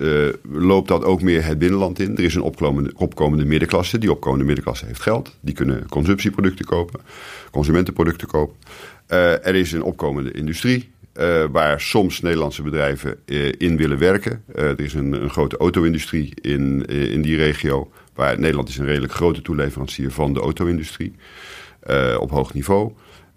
loopt 0.51 0.87
dat 0.87 1.03
ook 1.03 1.21
meer 1.21 1.45
het 1.45 1.59
binnenland 1.59 1.99
in. 1.99 2.17
Er 2.17 2.23
is 2.23 2.35
een 2.35 2.41
opkomende, 2.41 2.91
opkomende 2.95 3.45
middenklasse. 3.45 3.97
Die 3.97 4.11
opkomende 4.11 4.45
middenklasse 4.45 4.85
heeft 4.85 5.01
geld. 5.01 5.37
Die 5.39 5.53
kunnen 5.53 5.89
consumptieproducten 5.89 6.65
kopen, 6.65 6.99
consumentenproducten 7.51 8.27
kopen. 8.27 8.55
er 9.07 9.55
is 9.55 9.71
een 9.71 9.83
opkomende 9.83 10.31
industrie. 10.31 10.91
waar 11.51 11.81
soms 11.81 12.21
Nederlandse 12.21 12.61
bedrijven 12.61 13.17
in 13.57 13.77
willen 13.77 13.97
werken. 13.97 14.43
er 14.53 14.81
is 14.81 14.93
een, 14.93 15.23
een 15.23 15.29
grote 15.29 15.57
auto-industrie 15.57 16.33
in, 16.41 16.85
in 16.85 17.21
die 17.21 17.35
regio. 17.35 17.91
Nederland 18.15 18.69
is 18.69 18.77
een 18.77 18.85
redelijk 18.85 19.13
grote 19.13 19.41
toeleverancier 19.41 20.11
van 20.11 20.33
de 20.33 20.39
auto-industrie. 20.39 21.15
Uh, 21.89 22.17
op 22.19 22.31
hoog 22.31 22.53
niveau. 22.53 22.91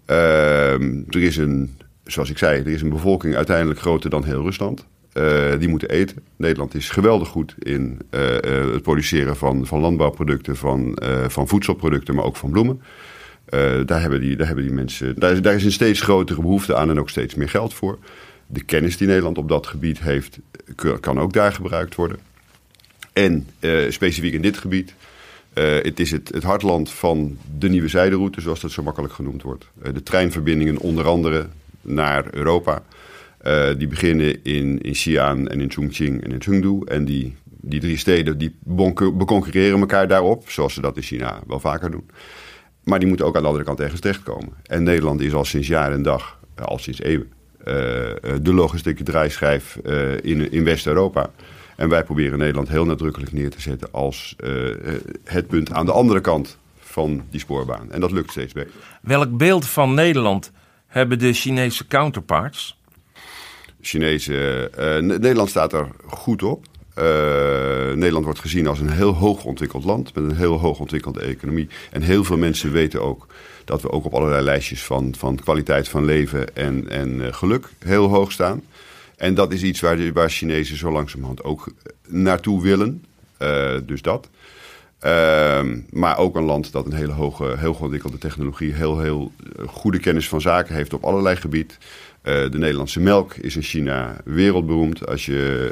Uh, 0.09 0.73
er 1.07 1.21
is 1.21 1.37
een, 1.37 1.77
zoals 2.03 2.29
ik 2.29 2.37
zei, 2.37 2.59
er 2.59 2.67
is 2.67 2.81
een 2.81 2.89
bevolking 2.89 3.35
uiteindelijk 3.35 3.79
groter 3.79 4.09
dan 4.09 4.23
heel 4.23 4.41
Rusland. 4.41 4.87
Uh, 5.13 5.59
die 5.59 5.67
moeten 5.67 5.89
eten. 5.89 6.17
Nederland 6.35 6.75
is 6.75 6.89
geweldig 6.89 7.27
goed 7.27 7.55
in 7.59 8.01
het 8.09 8.81
produceren 8.81 9.35
van, 9.35 9.65
van 9.65 9.79
landbouwproducten, 9.79 10.55
van, 10.55 10.97
van 11.27 11.47
voedselproducten, 11.47 12.15
maar 12.15 12.25
ook 12.25 12.35
van 12.35 12.51
bloemen. 12.51 12.81
daar, 13.85 14.01
hebben 14.01 14.19
die, 14.19 14.35
daar 14.35 14.47
hebben 14.47 14.65
die 14.65 14.73
mensen. 14.73 15.19
Daar 15.19 15.31
is, 15.31 15.41
daar 15.41 15.55
is 15.55 15.63
een 15.63 15.71
steeds 15.71 16.01
grotere 16.01 16.41
behoefte 16.41 16.75
aan 16.75 16.89
en 16.89 16.99
ook 16.99 17.09
steeds 17.09 17.35
meer 17.35 17.49
geld 17.49 17.73
voor. 17.73 17.97
De 18.47 18.63
kennis 18.63 18.97
die 18.97 19.07
Nederland 19.07 19.37
op 19.37 19.49
dat 19.49 19.67
gebied 19.67 19.99
heeft, 19.99 20.39
kan 20.99 21.19
ook 21.19 21.33
daar 21.33 21.53
gebruikt 21.53 21.95
worden. 21.95 22.19
En 23.17 23.47
uh, 23.59 23.91
specifiek 23.91 24.33
in 24.33 24.41
dit 24.41 24.57
gebied. 24.57 24.93
Uh, 25.53 25.63
het 25.81 25.99
is 25.99 26.11
het, 26.11 26.29
het, 26.33 26.43
hartland 26.43 26.91
van 26.91 27.37
de 27.57 27.69
nieuwe 27.69 27.87
zijderoute, 27.87 28.41
zoals 28.41 28.59
dat 28.59 28.71
zo 28.71 28.83
makkelijk 28.83 29.13
genoemd 29.13 29.41
wordt. 29.41 29.67
Uh, 29.83 29.93
de 29.93 30.03
treinverbindingen 30.03 30.77
onder 30.77 31.07
andere 31.07 31.47
naar 31.81 32.25
Europa. 32.31 32.83
die 33.77 33.87
beginnen 33.87 34.43
in, 34.43 34.81
in 34.81 34.91
Xi'an 34.91 35.47
en 35.47 35.61
in 35.61 35.71
Chongqing 35.71 36.23
en 36.23 36.31
in 36.31 36.41
Chengdu. 36.41 36.79
En 36.85 37.05
die, 37.05 37.35
die 37.43 37.79
drie 37.79 37.97
steden 37.97 38.37
die 38.37 38.55
beconcurreren 39.13 39.79
elkaar 39.79 40.07
daarop, 40.07 40.49
zoals 40.49 40.73
ze 40.73 40.81
dat 40.81 40.95
in 40.95 41.01
China 41.01 41.39
wel 41.47 41.59
vaker 41.59 41.91
doen. 41.91 42.09
Maar 42.83 42.99
die 42.99 43.07
moeten 43.07 43.25
ook 43.25 43.35
aan 43.35 43.41
de 43.41 43.47
andere 43.47 43.65
kant 43.65 43.79
ergens 43.79 44.01
terechtkomen. 44.01 44.53
En 44.63 44.83
Nederland 44.83 45.21
is 45.21 45.33
al 45.33 45.45
sinds 45.45 45.67
jaar 45.67 45.91
en 45.91 46.03
dag, 46.03 46.39
al 46.55 46.79
sinds 46.79 47.01
eeuwen, 47.01 47.31
de 48.43 48.53
logistieke 48.53 49.03
draaischijf 49.03 49.75
in, 50.21 50.51
in 50.51 50.63
West-Europa. 50.63 51.31
En 51.77 51.89
wij 51.89 52.03
proberen 52.03 52.37
Nederland 52.37 52.69
heel 52.69 52.85
nadrukkelijk 52.85 53.31
neer 53.31 53.49
te 53.49 53.61
zetten 53.61 53.91
als 53.91 54.35
uh, 54.43 54.75
het 55.23 55.47
punt 55.47 55.71
aan 55.71 55.85
de 55.85 55.91
andere 55.91 56.21
kant 56.21 56.57
van 56.79 57.23
die 57.29 57.39
spoorbaan. 57.39 57.91
En 57.91 57.99
dat 57.99 58.11
lukt 58.11 58.31
steeds 58.31 58.53
beter. 58.53 58.71
Welk 59.01 59.37
beeld 59.37 59.65
van 59.65 59.93
Nederland 59.93 60.51
hebben 60.87 61.19
de 61.19 61.33
Chinese 61.33 61.87
counterparts? 61.87 62.77
Chinese, 63.81 64.71
uh, 64.79 65.17
Nederland 65.17 65.49
staat 65.49 65.73
er 65.73 65.87
goed 66.05 66.43
op. 66.43 66.65
Uh, 66.97 67.03
Nederland 67.93 68.25
wordt 68.25 68.39
gezien 68.39 68.67
als 68.67 68.79
een 68.79 68.91
heel 68.91 69.13
hoog 69.13 69.43
ontwikkeld 69.43 69.83
land 69.83 70.13
met 70.15 70.23
een 70.23 70.35
heel 70.35 70.59
hoog 70.59 70.79
ontwikkelde 70.79 71.21
economie. 71.21 71.67
En 71.91 72.01
heel 72.01 72.23
veel 72.23 72.37
mensen 72.37 72.71
weten 72.71 73.01
ook 73.01 73.27
dat 73.65 73.81
we 73.81 73.91
ook 73.91 74.05
op 74.05 74.13
allerlei 74.13 74.43
lijstjes 74.43 74.83
van, 74.83 75.15
van 75.17 75.35
kwaliteit 75.35 75.87
van 75.87 76.05
leven 76.05 76.55
en, 76.55 76.89
en 76.89 77.33
geluk 77.33 77.69
heel 77.79 78.07
hoog 78.07 78.31
staan. 78.31 78.63
En 79.17 79.33
dat 79.33 79.51
is 79.51 79.63
iets 79.63 79.79
waar, 79.79 80.13
waar 80.13 80.29
Chinezen 80.29 80.77
zo 80.77 80.91
langzamerhand 80.91 81.43
ook 81.43 81.73
naartoe 82.07 82.61
willen. 82.61 83.05
Uh, 83.41 83.73
dus 83.85 84.01
dat. 84.01 84.29
Uh, 85.05 85.61
maar 85.89 86.17
ook 86.17 86.35
een 86.35 86.43
land 86.43 86.71
dat 86.71 86.85
een 86.85 86.93
hele 86.93 87.11
hoge, 87.11 87.55
heel 87.57 87.77
ontwikkelde 87.79 88.17
technologie, 88.17 88.73
heel, 88.73 88.99
heel 88.99 89.31
goede 89.65 89.99
kennis 89.99 90.27
van 90.27 90.41
zaken 90.41 90.75
heeft 90.75 90.93
op 90.93 91.03
allerlei 91.03 91.35
gebieden. 91.35 91.77
Uh, 91.77 92.33
de 92.51 92.57
Nederlandse 92.57 92.99
melk 92.99 93.33
is 93.33 93.55
in 93.55 93.61
China 93.61 94.15
wereldberoemd. 94.25 95.07
Als 95.07 95.25
je 95.25 95.71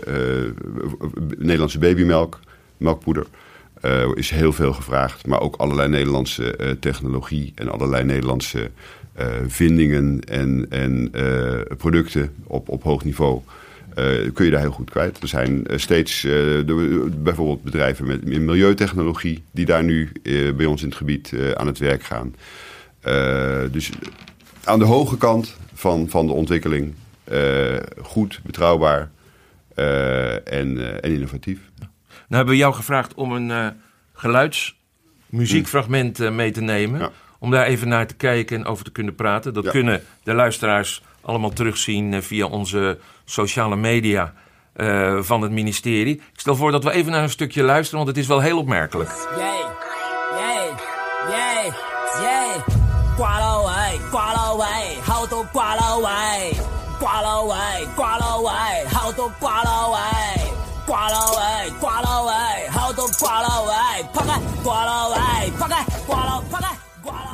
Nederlandse 1.38 1.80
babymelk, 1.80 2.39
melkpoeder, 2.78 3.26
is 4.13 4.30
heel 4.30 4.54
veel 4.54 4.74
gevraagd. 4.74 5.28
Maar 5.28 5.41
ook 5.41 5.56
allerlei 5.56 5.89
Nederlandse 5.89 6.78
technologie 6.80 7.52
en 7.56 7.69
allerlei 7.69 8.04
Nederlandse 8.04 8.72
vindingen 9.47 10.19
en, 10.19 10.65
en 10.69 11.12
uh, 11.15 11.60
producten 11.78 12.36
op, 12.43 12.69
op 12.69 12.84
hoog 12.84 13.04
niveau. 13.04 13.41
Uh, 13.89 13.95
kun 14.34 14.45
je 14.45 14.51
daar 14.51 14.60
heel 14.60 14.71
goed 14.71 14.89
kwijt. 14.89 15.21
Er 15.21 15.28
zijn 15.28 15.65
steeds 15.75 16.21
de, 16.21 17.08
bijvoorbeeld 17.17 17.63
bedrijven 17.63 18.06
met 18.06 18.21
in 18.23 18.45
milieutechnologie 18.45 19.43
die 19.51 19.65
daar 19.65 19.84
nu 19.84 20.12
bij 20.56 20.65
ons 20.65 20.82
in 20.82 20.88
het 20.88 20.97
gebied 20.97 21.34
aan 21.54 21.67
het 21.67 21.78
werk 21.78 22.04
gaan. 22.04 22.36
dus 23.71 23.89
aan 24.63 24.80
de 24.80 24.86
hoge 24.86 25.17
kant 25.17 25.58
van, 25.73 26.10
van 26.10 26.28
de 26.28 26.34
ontwikkeling 26.34 26.93
goed, 28.01 28.39
betrouwbaar 28.43 29.12
en, 29.75 31.01
en 31.01 31.13
innovatief. 31.13 31.60
Nou 31.78 31.89
hebben 32.28 32.54
we 32.54 32.60
jou 32.60 32.73
gevraagd 32.73 33.13
om 33.13 33.32
een 33.32 33.73
geluidsmuziekfragment 34.13 36.32
mee 36.32 36.51
te 36.51 36.62
nemen. 36.62 36.99
Ja 36.99 37.12
om 37.39 37.52
daar 37.52 37.65
even 37.65 37.88
naar 37.88 38.08
te 38.08 38.15
kijken 38.15 38.58
en 38.58 38.65
over 38.65 38.86
te 38.86 38.91
kunnen 38.91 39.15
praten. 39.15 39.54
Dat 39.54 39.69
kunnen 39.69 40.04
de 40.24 40.34
luisteraars 40.34 41.04
allemaal 41.21 41.50
terugzien 41.50 42.13
eh, 42.13 42.21
via 42.21 42.45
onze 42.45 43.00
sociale 43.26 43.76
media 43.76 44.34
eh, 44.74 45.17
van 45.21 45.41
het 45.41 45.52
ministerie. 45.52 46.15
Ik 46.15 46.39
stel 46.39 46.56
voor 46.56 46.71
dat 46.71 46.84
we 46.84 46.91
even 46.91 47.12
naar 47.12 47.24
een 47.24 47.30
stukje 47.30 47.63
luisteren, 47.63 48.06
want 48.06 48.15
het 48.15 48.24
is 48.24 48.30
wel 48.30 48.41
heel 48.41 48.58
opmerkelijk. 48.58 49.10
Houd 58.91 59.19
op 59.19 59.34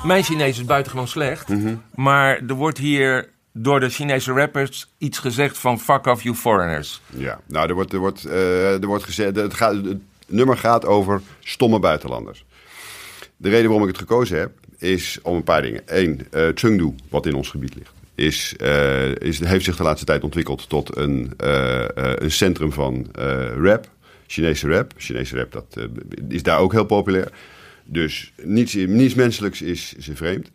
Mijn 0.03 0.23
Chinees 0.23 0.59
is 0.59 0.65
buitengewoon 0.65 1.07
slecht. 1.07 1.47
Mhm. 1.47 1.75
Maar 1.95 2.41
er 2.47 2.53
wordt 2.55 2.77
hier 2.77 3.29
door 3.53 3.79
de 3.79 3.89
Chinese 3.89 4.31
rappers 4.31 4.87
iets 4.97 5.19
gezegd 5.19 5.57
van 5.57 5.79
fuck 5.79 6.05
off 6.05 6.23
you 6.23 6.35
foreigners. 6.35 7.01
Ja, 7.07 7.39
nou 7.47 7.67
er 7.69 7.73
wordt, 7.73 7.93
er 7.93 7.99
wordt, 7.99 8.25
uh, 8.25 8.81
er 8.81 8.87
wordt 8.87 9.03
gezegd, 9.03 9.35
het, 9.35 9.53
gaat, 9.53 9.73
het 9.73 10.01
nummer 10.27 10.57
gaat 10.57 10.85
over 10.85 11.21
stomme 11.39 11.79
buitenlanders. 11.79 12.45
De 13.37 13.49
reden 13.49 13.65
waarom 13.65 13.81
ik 13.81 13.87
het 13.87 14.07
gekozen 14.07 14.39
heb, 14.39 14.51
is 14.77 15.19
om 15.21 15.35
een 15.35 15.43
paar 15.43 15.61
dingen. 15.61 15.81
Eén, 15.85 16.27
uh, 16.31 16.47
Chengdu, 16.53 16.95
wat 17.09 17.25
in 17.25 17.35
ons 17.35 17.49
gebied 17.49 17.75
ligt, 17.75 17.93
is, 18.15 18.55
uh, 18.61 19.15
is, 19.15 19.39
heeft 19.39 19.65
zich 19.65 19.77
de 19.77 19.83
laatste 19.83 20.05
tijd 20.05 20.23
ontwikkeld 20.23 20.69
tot 20.69 20.97
een, 20.97 21.33
een 22.23 22.31
centrum 22.31 22.71
van 22.71 23.07
rap. 23.61 23.89
Chinese 24.27 24.67
rap. 24.67 24.93
Chinese 24.97 25.37
rap 25.37 25.51
dat, 25.51 25.87
is 26.29 26.43
daar 26.43 26.59
ook 26.59 26.71
heel 26.71 26.85
populair. 26.85 27.31
Dus 27.91 28.33
niets, 28.43 29.15
menselijks 29.15 29.61
is 29.61 29.93
ze 29.99 30.15
vreemd. 30.15 30.51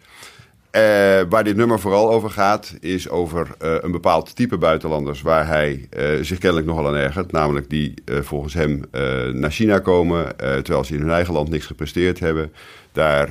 Uh, 0.76 0.82
waar 1.28 1.44
dit 1.44 1.56
nummer 1.56 1.80
vooral 1.80 2.10
over 2.10 2.30
gaat, 2.30 2.74
is 2.80 3.08
over 3.08 3.48
uh, 3.62 3.74
een 3.80 3.92
bepaald 3.92 4.36
type 4.36 4.58
buitenlanders 4.58 5.22
waar 5.22 5.46
hij 5.46 5.88
uh, 5.96 6.22
zich 6.22 6.38
kennelijk 6.38 6.66
nogal 6.68 6.86
aan 6.86 6.94
ergert. 6.94 7.32
Namelijk 7.32 7.70
die 7.70 7.94
volgens 8.04 8.54
hem 8.54 8.84
naar 9.32 9.50
China 9.50 9.78
komen, 9.78 10.36
terwijl 10.36 10.84
ze 10.84 10.94
in 10.94 11.00
hun 11.00 11.10
eigen 11.10 11.34
land 11.34 11.48
niks 11.48 11.66
gepresteerd 11.66 12.18
hebben. 12.18 12.52
Daar 12.92 13.28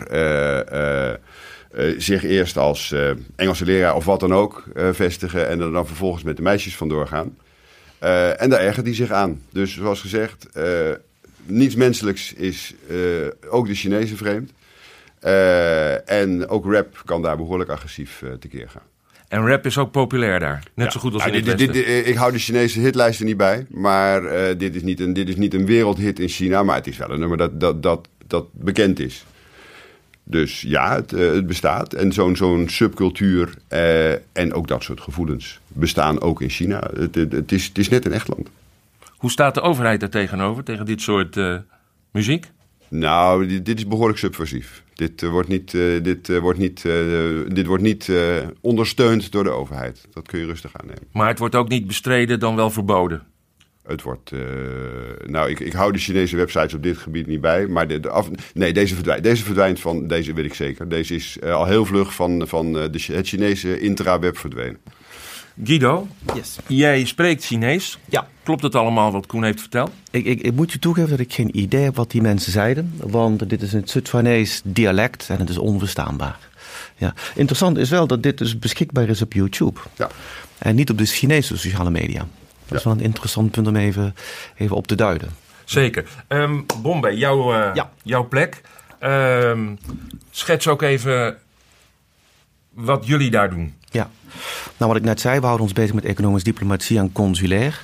zich 1.97 2.23
eerst 2.23 2.57
als 2.57 2.95
Engelse 3.35 3.65
leraar 3.65 3.95
of 3.95 4.05
wat 4.05 4.19
dan 4.19 4.33
ook 4.33 4.63
vestigen 4.91 5.47
en 5.47 5.61
er 5.61 5.71
dan 5.71 5.87
vervolgens 5.87 6.23
met 6.23 6.35
de 6.37 6.43
meisjes 6.43 6.77
vandoor 6.77 7.07
gaan. 7.07 7.37
en 8.37 8.49
daar 8.49 8.59
ergert 8.59 8.85
hij 8.85 8.95
zich 8.95 9.11
aan. 9.11 9.41
Dus 9.51 9.73
zoals 9.73 10.01
gezegd, 10.01 10.47
niets 11.45 11.75
menselijks 11.75 12.33
is 12.33 12.73
uh, 12.89 13.27
ook 13.49 13.67
de 13.67 13.73
Chinezen 13.73 14.17
vreemd. 14.17 14.51
Uh, 15.25 16.09
en 16.09 16.47
ook 16.47 16.65
rap 16.73 17.01
kan 17.05 17.21
daar 17.21 17.37
behoorlijk 17.37 17.69
agressief 17.69 18.21
uh, 18.21 18.31
tekeer 18.31 18.69
gaan. 18.69 18.81
En 19.27 19.47
rap 19.47 19.65
is 19.65 19.77
ook 19.77 19.91
populair 19.91 20.39
daar. 20.39 20.63
Net 20.73 20.91
zo 20.91 20.99
goed 20.99 21.13
als 21.13 21.25
in 21.25 21.33
ja, 21.33 21.41
dit, 21.41 21.57
dit, 21.57 21.73
dit, 21.73 22.07
Ik 22.07 22.15
hou 22.15 22.31
de 22.31 22.39
Chinese 22.39 22.79
hitlijsten 22.79 23.25
niet 23.25 23.37
bij. 23.37 23.65
Maar 23.69 24.23
uh, 24.23 24.57
dit, 24.57 24.75
is 24.75 24.81
niet 24.81 24.99
een, 24.99 25.13
dit 25.13 25.29
is 25.29 25.35
niet 25.35 25.53
een 25.53 25.65
wereldhit 25.65 26.19
in 26.19 26.27
China. 26.27 26.63
Maar 26.63 26.75
het 26.75 26.87
is 26.87 26.97
wel 26.97 27.09
een 27.09 27.19
nummer 27.19 27.37
dat, 27.37 27.59
dat, 27.59 27.83
dat, 27.83 28.07
dat 28.27 28.45
bekend 28.51 28.99
is. 28.99 29.25
Dus 30.23 30.61
ja, 30.61 30.95
het, 30.95 31.11
het 31.11 31.47
bestaat. 31.47 31.93
En 31.93 32.13
zo'n 32.13 32.35
zo'n 32.35 32.69
subcultuur 32.69 33.53
en 34.33 34.53
ook 34.53 34.67
dat 34.67 34.83
soort 34.83 35.01
gevoelens 35.01 35.59
bestaan 35.67 36.21
ook 36.21 36.41
in 36.41 36.49
China. 36.49 36.89
Het, 36.95 37.15
het, 37.15 37.31
het, 37.31 37.51
is, 37.51 37.65
het 37.65 37.77
is 37.77 37.89
net 37.89 38.05
een 38.05 38.13
echt 38.13 38.27
land. 38.27 38.49
Hoe 39.25 39.33
staat 39.33 39.53
de 39.53 39.61
overheid 39.61 39.99
daar 39.99 40.09
tegenover, 40.09 40.63
tegen 40.63 40.85
dit 40.85 41.01
soort 41.01 41.35
uh, 41.35 41.57
muziek? 42.11 42.51
Nou, 42.89 43.47
dit, 43.47 43.65
dit 43.65 43.77
is 43.77 43.87
behoorlijk 43.87 44.19
subversief. 44.19 44.83
Dit 44.93 45.23
eh, 45.23 45.29
wordt 45.29 45.47
niet, 45.49 45.73
eh, 45.73 46.03
dit, 46.03 46.29
eh, 46.29 46.37
wordt 46.39 46.59
niet, 46.59 46.85
eh, 46.85 46.93
dit 47.47 47.65
wordt 47.65 47.83
niet 47.83 48.09
eh, 48.09 48.17
ondersteund 48.61 49.31
door 49.31 49.43
de 49.43 49.49
overheid. 49.49 50.07
Dat 50.13 50.27
kun 50.27 50.39
je 50.39 50.45
rustig 50.45 50.71
aannemen. 50.73 51.03
Maar 51.11 51.27
het 51.27 51.39
wordt 51.39 51.55
ook 51.55 51.67
niet 51.69 51.87
bestreden, 51.87 52.39
dan 52.39 52.55
wel 52.55 52.69
verboden. 52.69 53.23
Het 53.87 54.01
wordt. 54.01 54.31
eh, 54.31 54.39
nou, 55.25 55.49
ik, 55.49 55.59
ik 55.59 55.73
hou 55.73 55.91
de 55.91 55.97
Chinese 55.99 56.35
websites 56.35 56.73
op 56.73 56.83
dit 56.83 56.97
gebied 56.97 57.27
niet 57.27 57.41
bij. 57.41 57.67
Maar 57.67 57.87
de, 57.87 57.99
de 57.99 58.09
af, 58.09 58.29
nee, 58.53 58.73
deze 58.73 58.93
verdwijnt, 58.95 59.23
deze 59.23 59.43
verdwijnt 59.43 59.79
van. 59.79 60.07
Deze 60.07 60.33
weet 60.33 60.45
ik 60.45 60.53
zeker. 60.53 60.89
Deze 60.89 61.15
is 61.15 61.39
eh, 61.39 61.53
al 61.53 61.65
heel 61.65 61.85
vlug 61.85 62.13
van, 62.13 62.47
van 62.47 62.65
eh, 62.79 62.83
de, 62.91 63.13
het 63.13 63.27
Chinese 63.27 63.79
intraweb 63.79 64.37
verdwenen. 64.37 64.77
Guido, 65.63 66.07
Yes. 66.33 66.57
jij 66.67 67.05
spreekt 67.05 67.45
Chinees. 67.45 67.97
Ja. 68.09 68.27
Klopt 68.43 68.63
het 68.63 68.75
allemaal 68.75 69.11
wat 69.11 69.25
Koen 69.25 69.43
heeft 69.43 69.59
verteld? 69.59 69.91
Ik, 70.11 70.25
ik, 70.25 70.41
ik 70.41 70.53
moet 70.53 70.71
je 70.71 70.79
toegeven 70.79 71.09
dat 71.09 71.19
ik 71.19 71.33
geen 71.33 71.57
idee 71.59 71.83
heb 71.83 71.95
wat 71.95 72.11
die 72.11 72.21
mensen 72.21 72.51
zeiden. 72.51 72.93
Want 72.97 73.49
dit 73.49 73.61
is 73.61 73.73
een 73.73 73.87
Sichuanese 73.87 74.61
dialect 74.63 75.29
en 75.29 75.39
het 75.39 75.49
is 75.49 75.57
onverstaanbaar. 75.57 76.39
Ja. 76.97 77.13
Interessant 77.35 77.77
is 77.77 77.89
wel 77.89 78.07
dat 78.07 78.23
dit 78.23 78.37
dus 78.37 78.59
beschikbaar 78.59 79.09
is 79.09 79.21
op 79.21 79.33
YouTube. 79.33 79.79
Ja. 79.97 80.09
En 80.57 80.75
niet 80.75 80.89
op 80.89 80.97
de 80.97 81.05
Chinese 81.05 81.57
sociale 81.57 81.89
media. 81.89 82.27
Dat 82.67 82.77
is 82.77 82.83
wel 82.83 82.93
een 82.93 82.99
interessant 82.99 83.51
punt 83.51 83.67
om 83.67 83.75
even, 83.75 84.15
even 84.57 84.75
op 84.75 84.87
te 84.87 84.95
duiden. 84.95 85.29
Zeker. 85.63 86.05
Ehm 86.27 86.61
Bombay, 86.81 87.13
jouw, 87.15 87.53
eh, 87.53 87.69
Ja. 87.75 87.91
jouw 88.03 88.27
plek. 88.27 88.61
Ehm, 88.99 89.75
schets 90.31 90.67
ook 90.67 90.81
even 90.81 91.37
wat 92.73 93.05
jullie 93.07 93.29
daar 93.31 93.49
doen. 93.49 93.73
Ja, 93.95 94.09
nou 94.77 94.91
wat 94.91 94.95
ik 94.95 95.03
net 95.03 95.19
zei, 95.19 95.39
we 95.39 95.45
houden 95.45 95.65
ons 95.65 95.75
bezig 95.75 95.93
met 95.93 96.05
economische 96.05 96.49
diplomatie 96.49 96.97
en 96.97 97.11
consulair. 97.11 97.83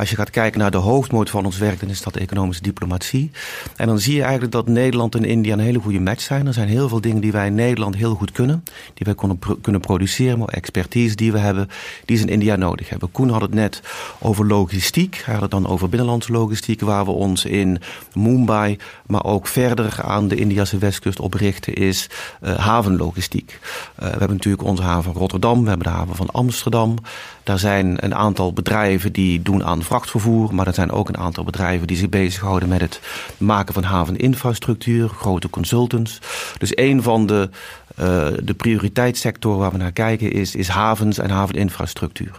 Als 0.00 0.10
je 0.10 0.16
gaat 0.16 0.30
kijken 0.30 0.60
naar 0.60 0.70
de 0.70 0.76
hoofdmoot 0.76 1.30
van 1.30 1.44
ons 1.44 1.58
werk, 1.58 1.80
dan 1.80 1.88
is 1.88 2.02
dat 2.02 2.16
economische 2.16 2.62
diplomatie. 2.62 3.30
En 3.76 3.86
dan 3.86 3.98
zie 3.98 4.14
je 4.14 4.22
eigenlijk 4.22 4.52
dat 4.52 4.68
Nederland 4.68 5.14
en 5.14 5.24
India 5.24 5.52
een 5.52 5.58
hele 5.58 5.78
goede 5.78 6.00
match 6.00 6.20
zijn. 6.20 6.46
Er 6.46 6.52
zijn 6.52 6.68
heel 6.68 6.88
veel 6.88 7.00
dingen 7.00 7.20
die 7.20 7.32
wij 7.32 7.46
in 7.46 7.54
Nederland 7.54 7.96
heel 7.96 8.14
goed 8.14 8.32
kunnen, 8.32 8.64
die 8.94 9.06
wij 9.06 9.14
kunnen, 9.14 9.38
kunnen 9.60 9.80
produceren, 9.80 10.38
maar 10.38 10.48
expertise 10.48 11.16
die 11.16 11.32
we 11.32 11.38
hebben, 11.38 11.68
die 12.04 12.16
ze 12.16 12.22
in 12.22 12.28
India 12.28 12.56
nodig 12.56 12.88
hebben. 12.88 13.10
Koen 13.10 13.28
had 13.28 13.40
het 13.40 13.54
net 13.54 13.82
over 14.18 14.46
logistiek, 14.46 15.22
hij 15.24 15.32
had 15.32 15.42
het 15.42 15.50
dan 15.50 15.66
over 15.66 15.88
binnenlandse 15.88 16.32
logistiek, 16.32 16.80
waar 16.80 17.04
we 17.04 17.10
ons 17.10 17.44
in 17.44 17.80
Mumbai, 18.14 18.78
maar 19.06 19.24
ook 19.24 19.46
verder 19.46 20.02
aan 20.02 20.28
de 20.28 20.36
Indiase 20.36 20.78
westkust 20.78 21.20
op 21.20 21.34
richten, 21.34 21.74
is 21.74 22.10
eh, 22.40 22.54
havenlogistiek. 22.54 23.58
Eh, 23.94 24.04
we 24.04 24.10
hebben 24.10 24.36
natuurlijk 24.36 24.64
onze 24.64 24.82
haven 24.82 25.02
van 25.02 25.22
We 25.58 25.68
hebben 25.68 25.86
de 25.86 25.92
haven 25.92 26.16
van 26.16 26.30
Amsterdam. 26.30 26.94
Daar 27.42 27.58
zijn 27.58 28.04
een 28.04 28.14
aantal 28.14 28.52
bedrijven 28.52 29.12
die 29.12 29.42
doen 29.42 29.64
aan 29.64 29.82
vrachtvervoer, 29.82 30.54
maar 30.54 30.66
er 30.66 30.74
zijn 30.74 30.90
ook 30.90 31.08
een 31.08 31.16
aantal 31.16 31.44
bedrijven 31.44 31.86
die 31.86 31.96
zich 31.96 32.08
bezighouden 32.08 32.68
met 32.68 32.80
het 32.80 33.00
maken 33.36 33.74
van 33.74 33.82
haveninfrastructuur, 33.82 35.08
grote 35.08 35.50
consultants. 35.50 36.18
Dus 36.58 36.72
een 36.74 37.02
van 37.02 37.26
de, 37.26 37.50
eh, 37.96 38.26
de 38.42 38.54
prioriteitssectoren 38.54 39.58
waar 39.58 39.72
we 39.72 39.78
naar 39.78 39.92
kijken 39.92 40.32
is, 40.32 40.54
is 40.54 40.68
havens 40.68 41.18
en 41.18 41.30
haveninfrastructuur. 41.30 42.38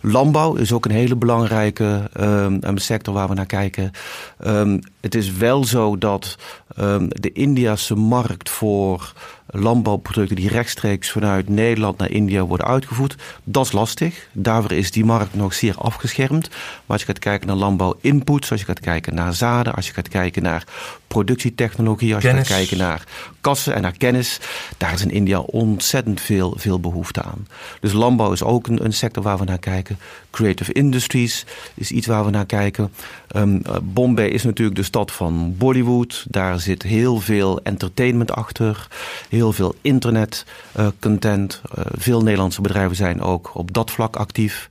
Landbouw 0.00 0.54
is 0.54 0.72
ook 0.72 0.84
een 0.84 0.90
hele 0.90 1.16
belangrijke 1.16 2.10
een 2.12 2.78
sector 2.78 3.14
waar 3.14 3.28
we 3.28 3.34
naar 3.34 3.46
kijken. 3.46 3.90
Ehm, 4.38 4.78
het 5.00 5.14
is 5.14 5.32
wel 5.32 5.64
zo 5.64 5.98
dat 5.98 6.38
ehm, 6.76 7.08
de 7.08 7.32
Indiase 7.32 7.94
markt 7.94 8.50
voor 8.50 9.12
landbouwproducten 9.52 10.36
die 10.36 10.48
rechtstreeks 10.48 11.10
vanuit 11.10 11.48
Nederland 11.48 11.98
naar 11.98 12.10
India 12.10 12.44
worden 12.44 12.66
uitgevoerd, 12.66 13.16
dat 13.44 13.64
is 13.66 13.72
lastig. 13.72 14.28
Daarvoor 14.32 14.72
is 14.72 14.90
die 14.90 15.04
markt 15.04 15.34
nog 15.34 15.54
zeer 15.54 15.74
afgeschermd. 15.76 16.48
Maar 16.48 16.58
als 16.86 17.00
je 17.00 17.06
gaat 17.06 17.18
kijken 17.18 17.46
naar 17.46 17.56
landbouwinputs, 17.56 18.50
als 18.50 18.60
je 18.60 18.66
gaat 18.66 18.80
kijken 18.80 19.14
naar 19.14 19.34
zaden, 19.34 19.74
als 19.74 19.86
je 19.86 19.92
gaat 19.92 20.08
kijken 20.08 20.42
naar 20.42 20.64
productietechnologie, 21.06 22.14
als 22.14 22.22
je 22.22 22.30
gaat 22.30 22.46
kijken 22.46 22.78
naar 22.78 23.04
kassen 23.40 23.74
en 23.74 23.82
naar 23.82 23.96
kennis, 23.96 24.40
daar 24.76 24.92
is 24.92 25.02
in 25.02 25.10
India 25.10 25.38
ontzettend 25.38 26.20
veel, 26.20 26.54
veel 26.56 26.80
behoefte 26.80 27.22
aan. 27.22 27.46
Dus 27.80 27.92
landbouw 27.92 28.32
is 28.32 28.42
ook 28.42 28.66
een, 28.66 28.84
een 28.84 28.92
sector 28.92 29.22
waar 29.22 29.38
we 29.38 29.44
naar 29.44 29.58
kijken. 29.58 29.98
Creative 30.32 30.72
industries 30.72 31.46
is 31.74 31.90
iets 31.90 32.06
waar 32.06 32.24
we 32.24 32.30
naar 32.30 32.46
kijken. 32.46 32.92
Eh, 33.28 33.42
Bombay 33.82 34.26
is 34.28 34.42
natuurlijk 34.42 34.76
de 34.76 34.82
stad 34.82 35.12
van 35.12 35.54
Bollywood. 35.58 36.24
Daar 36.28 36.60
zit 36.60 36.82
heel 36.82 37.20
veel 37.20 37.60
entertainment 37.62 38.32
achter. 38.32 38.86
Heel 39.28 39.52
veel 39.52 39.74
internet 39.80 40.46
eh, 40.72 40.86
content. 41.00 41.62
Eh, 41.74 41.84
veel 41.92 42.22
Nederlandse 42.22 42.60
bedrijven 42.60 42.96
zijn 42.96 43.20
ook 43.20 43.50
op 43.54 43.72
dat 43.72 43.90
vlak 43.90 44.16
actief. 44.16 44.68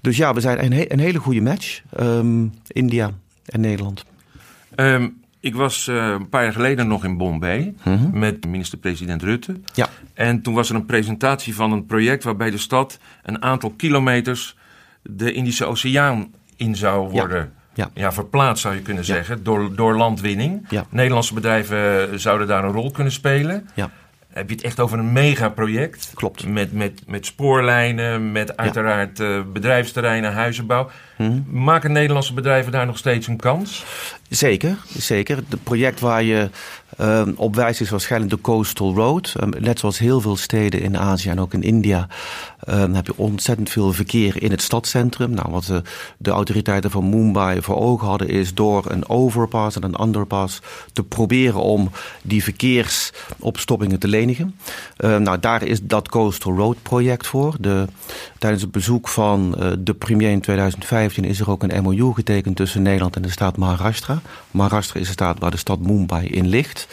Dus 0.00 0.16
ja, 0.16 0.34
we 0.34 0.40
zijn 0.40 0.64
een, 0.64 0.72
he- 0.72 0.84
een 0.92 0.98
hele 0.98 1.18
goede 1.18 1.40
match. 1.40 1.80
Ehm, 1.96 2.46
India 2.66 3.10
en 3.46 3.60
Nederland. 3.60 4.04
Ehm, 4.74 5.08
ik 5.40 5.54
was 5.54 5.86
een 5.86 6.28
paar 6.28 6.42
jaar 6.42 6.52
geleden 6.52 6.86
nog 6.88 7.04
in 7.04 7.16
Bombay 7.16 7.74
met 8.12 8.46
minister-president 8.46 9.22
Rutte. 9.22 9.60
Ja. 9.74 9.88
En 10.14 10.42
toen 10.42 10.54
was 10.54 10.68
er 10.68 10.74
een 10.74 10.86
presentatie 10.86 11.54
van 11.54 11.72
een 11.72 11.86
project 11.86 12.24
waarbij 12.24 12.50
de 12.50 12.58
stad 12.58 12.98
een 13.22 13.42
aantal 13.42 13.70
kilometers 13.76 14.56
de 15.10 15.32
Indische 15.32 15.64
Oceaan 15.64 16.32
in 16.56 16.76
zou 16.76 17.10
worden 17.10 17.52
Ja. 17.74 17.90
ja, 17.94 18.12
verplaatst, 18.12 18.62
zou 18.62 18.74
je 18.74 18.82
kunnen 18.82 19.04
zeggen, 19.04 19.42
door, 19.44 19.74
door 19.76 19.96
landwinning. 19.96 20.66
Ja. 20.68 20.84
Nederlandse 20.90 21.34
bedrijven 21.34 22.10
eh, 22.10 22.18
zouden 22.18 22.46
daar 22.46 22.64
een 22.64 22.72
rol 22.72 22.90
kunnen 22.90 23.12
spelen. 23.12 23.68
Ja. 23.74 23.90
Heb 24.28 24.48
je 24.48 24.54
het 24.54 24.64
echt 24.64 24.80
over 24.80 24.98
een 24.98 25.12
megaproject? 25.12 26.10
Klopt. 26.14 26.46
Met, 26.46 26.72
met, 26.72 27.02
met 27.06 27.26
spoorlijnen, 27.26 28.32
met 28.32 28.56
uiteraard 28.56 29.20
eh, 29.20 29.40
bedrijfsterreinen, 29.52 30.32
huizenbouw. 30.32 30.90
Maken 31.50 31.92
Nederlandse 31.92 32.34
bedrijven 32.34 32.72
daar 32.72 32.86
nog 32.86 32.98
steeds 32.98 33.26
een 33.26 33.36
kans? 33.36 33.84
Zeker, 34.28 34.76
zeker. 34.96 35.36
Het 35.36 35.62
project 35.62 36.00
waar 36.00 36.22
je 36.22 36.50
ehm, 36.96 37.32
op 37.36 37.54
wijst 37.54 37.80
is 37.80 37.90
waarschijnlijk 37.90 38.32
de 38.32 38.40
Coastal 38.40 38.94
Road. 38.94 39.34
Ehm, 39.36 39.50
net 39.58 39.78
zoals 39.78 39.98
heel 39.98 40.20
veel 40.20 40.36
steden 40.36 40.80
in 40.80 40.98
Azië 40.98 41.28
en 41.28 41.40
ook 41.40 41.52
in 41.52 41.62
India 41.62 42.08
ehm, 42.60 42.92
heb 42.92 43.06
je 43.06 43.16
ontzettend 43.16 43.70
veel 43.70 43.92
verkeer 43.92 44.42
in 44.42 44.50
het 44.50 44.62
stadscentrum. 44.62 45.30
Nou, 45.30 45.50
wat 45.50 45.64
de, 45.64 45.82
de 46.18 46.30
autoriteiten 46.30 46.90
van 46.90 47.08
Mumbai 47.08 47.62
voor 47.62 47.76
ogen 47.76 48.06
hadden 48.06 48.28
is 48.28 48.54
door 48.54 48.90
een 48.90 49.08
overpass 49.08 49.76
en 49.76 49.82
een 49.82 50.02
underpass 50.02 50.60
te 50.92 51.02
proberen 51.02 51.60
om 51.60 51.90
die 52.22 52.42
verkeersopstoppingen 52.42 53.98
te 53.98 54.08
lenigen. 54.08 54.58
Ehm, 54.96 55.22
nou, 55.22 55.40
daar 55.40 55.62
is 55.62 55.82
dat 55.82 56.08
Coastal 56.08 56.56
Road 56.56 56.76
project 56.82 57.26
voor. 57.26 57.56
De, 57.60 57.86
tijdens 58.44 58.64
het 58.64 58.72
bezoek 58.72 59.08
van 59.08 59.56
eh, 59.58 59.72
de 59.78 59.94
premier 59.94 60.30
in 60.30 60.40
2015 60.40 61.24
is 61.24 61.40
er 61.40 61.50
ook 61.50 61.62
een 61.62 61.82
MOU 61.82 62.12
getekend 62.14 62.56
tussen 62.56 62.82
Nederland 62.82 63.16
en 63.16 63.22
de 63.22 63.30
staat 63.30 63.56
Maharashtra. 63.56 64.20
Maharashtra 64.50 65.00
is 65.00 65.06
de 65.06 65.12
staat 65.12 65.38
waar 65.38 65.50
de 65.50 65.56
stad 65.56 65.80
Mumbai 65.80 66.26
in 66.26 66.46
ligt. 66.46 66.88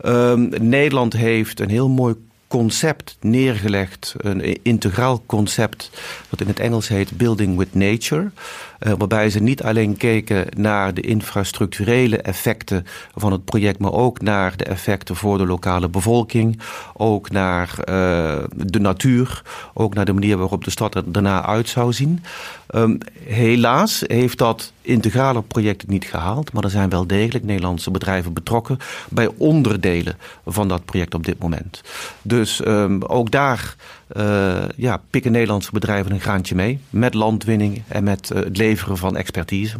Ehm, 0.00 0.48
Nederland 0.60 1.12
heeft 1.12 1.60
een 1.60 1.68
heel 1.68 1.88
mooi 1.88 2.14
concept 2.48 3.16
neergelegd, 3.20 4.14
een 4.16 4.62
integraal 4.62 5.22
concept, 5.26 5.90
dat 6.30 6.40
in 6.40 6.46
het 6.46 6.60
Engels 6.60 6.88
heet 6.88 7.16
Building 7.16 7.56
with 7.56 7.74
Nature. 7.74 8.30
Eh, 8.78 8.92
waarbij 8.98 9.30
ze 9.30 9.40
niet 9.40 9.62
alleen 9.62 9.96
keken 9.96 10.46
naar 10.56 10.94
de 10.94 11.00
infrastructurele 11.00 12.16
effecten 12.16 12.86
van 13.14 13.32
het 13.32 13.44
project, 13.44 13.78
maar 13.78 13.92
ook 13.92 14.20
naar 14.20 14.56
de 14.56 14.64
effecten 14.64 15.16
voor 15.16 15.38
de 15.38 15.46
lokale 15.46 15.88
bevolking, 15.88 16.60
ook 16.96 17.30
naar 17.30 17.78
eh, 17.78 18.44
de 18.56 18.80
natuur, 18.80 19.42
ook 19.74 19.94
naar 19.94 20.04
de 20.04 20.12
manier 20.12 20.36
waarop 20.36 20.64
de 20.64 20.70
stad 20.70 20.94
er 20.94 21.12
daarna 21.12 21.44
uit 21.44 21.68
zou 21.68 21.92
zien. 21.92 22.22
Ehm, 22.66 22.96
helaas 23.24 24.04
heeft 24.06 24.38
dat 24.38 24.72
integrale 24.82 25.42
project 25.42 25.86
niet 25.86 26.04
gehaald, 26.04 26.52
maar 26.52 26.64
er 26.64 26.70
zijn 26.70 26.88
wel 26.88 27.06
degelijk 27.06 27.44
Nederlandse 27.44 27.90
bedrijven 27.90 28.32
betrokken 28.32 28.78
bij 29.08 29.28
onderdelen 29.36 30.16
van 30.46 30.68
dat 30.68 30.84
project 30.84 31.14
op 31.14 31.24
dit 31.24 31.38
moment. 31.38 31.82
Dus 32.22 32.62
ehm, 32.62 33.00
ook 33.00 33.30
daar 33.30 33.76
ja, 34.76 35.00
pikken 35.10 35.32
Nederlandse 35.32 35.70
bedrijven 35.72 36.12
een 36.12 36.20
graantje 36.20 36.54
mee 36.54 36.80
met 36.90 37.14
landwinning 37.14 37.82
en 37.88 38.04
met 38.04 38.30
eh, 38.30 38.42
het 38.42 38.56
leveren 38.56 38.96
van 38.96 39.16
expertise. 39.16 39.76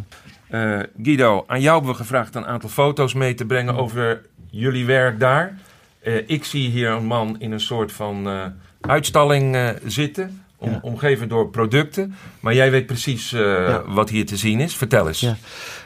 Eh, 0.47 0.79
Guido, 1.03 1.43
aan 1.47 1.61
jou 1.61 1.75
hebben 1.75 1.91
we 1.91 1.97
gevraagd 1.97 2.35
een 2.35 2.45
aantal 2.45 2.69
foto's 2.69 3.13
mee 3.13 3.33
te 3.33 3.45
brengen 3.45 3.75
over 3.75 4.21
jullie 4.49 4.85
werk 4.85 5.19
daar. 5.19 5.57
Eh, 5.99 6.15
ik 6.27 6.43
zie 6.43 6.69
hier 6.69 6.89
een 6.89 7.05
man 7.05 7.35
in 7.39 7.51
een 7.51 7.59
soort 7.59 7.91
van 7.91 8.27
eh, 8.27 8.45
uitstalling 8.81 9.55
eh, 9.55 9.69
zitten, 9.85 10.41
om, 10.57 10.69
Ja. 10.71 10.79
omgeven 10.81 11.29
door 11.29 11.49
producten. 11.49 12.15
Maar 12.39 12.53
jij 12.53 12.71
weet 12.71 12.85
precies 12.85 13.33
eh, 13.33 13.39
Ja. 13.41 13.83
wat 13.87 14.09
hier 14.09 14.25
te 14.25 14.37
zien 14.37 14.59
is. 14.59 14.75
Vertel 14.75 15.07
eens. 15.07 15.19
Ja. 15.19 15.35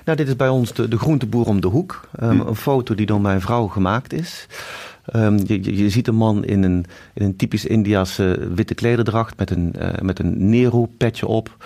Nou, 0.05 0.17
dit 0.17 0.27
is 0.27 0.35
bij 0.35 0.49
ons 0.49 0.73
de, 0.73 0.87
de 0.87 0.97
groenteboer 0.97 1.45
om 1.45 1.61
de 1.61 1.67
hoek. 1.67 2.01
Ehm, 2.19 2.39
Een 2.39 2.55
foto 2.55 2.95
die 2.95 3.05
door 3.05 3.21
mijn 3.21 3.41
vrouw 3.41 3.67
gemaakt 3.67 4.13
is. 4.13 4.47
Ehm, 5.05 5.39
je, 5.45 5.77
je, 5.77 5.89
ziet 5.89 6.07
een 6.07 6.15
man 6.15 6.45
in 6.45 6.63
een, 6.63 6.85
in 7.13 7.25
een 7.25 7.35
typisch 7.35 7.65
Indiase 7.65 8.47
witte 8.55 8.73
klederdracht 8.73 9.37
met 9.37 9.49
een, 9.49 9.73
eh, 9.73 10.01
met 10.01 10.19
een 10.19 10.49
Nero-petje 10.49 11.27
op. 11.27 11.57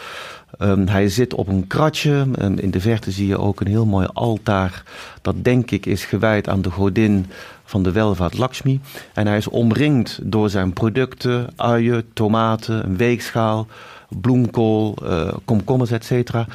Ehm, 0.58 0.88
hij 0.88 1.10
zit 1.10 1.34
op 1.34 1.48
een 1.48 1.68
kratje. 1.68 2.26
Ehm, 2.36 2.58
in 2.58 2.72
de 2.72 2.80
verte 2.80 3.12
zie 3.12 3.28
je 3.28 3.38
ook 3.38 3.60
een 3.60 3.68
heel 3.68 3.86
mooi 3.86 4.08
altaar. 4.14 4.84
Dat 5.22 5.44
denk 5.44 5.72
ik 5.72 5.86
is 5.86 6.06
gewijd 6.06 6.50
aan 6.50 6.62
de 6.62 6.72
godin 6.72 7.26
van 7.64 7.84
de 7.84 7.92
welvaart 7.92 8.38
Lakshmi. 8.38 8.80
En 9.14 9.28
hij 9.28 9.38
is 9.38 9.48
omringd 9.48 10.20
door 10.24 10.50
zijn 10.50 10.74
producten, 10.74 11.48
uien, 11.56 12.04
tomaten, 12.14 12.86
een 12.86 12.98
weegschaal, 12.98 13.68
bloemkool, 14.10 14.96
eh 15.04 15.34
komkommers, 15.46 15.92
et 15.92 16.06
cetera. 16.06 16.48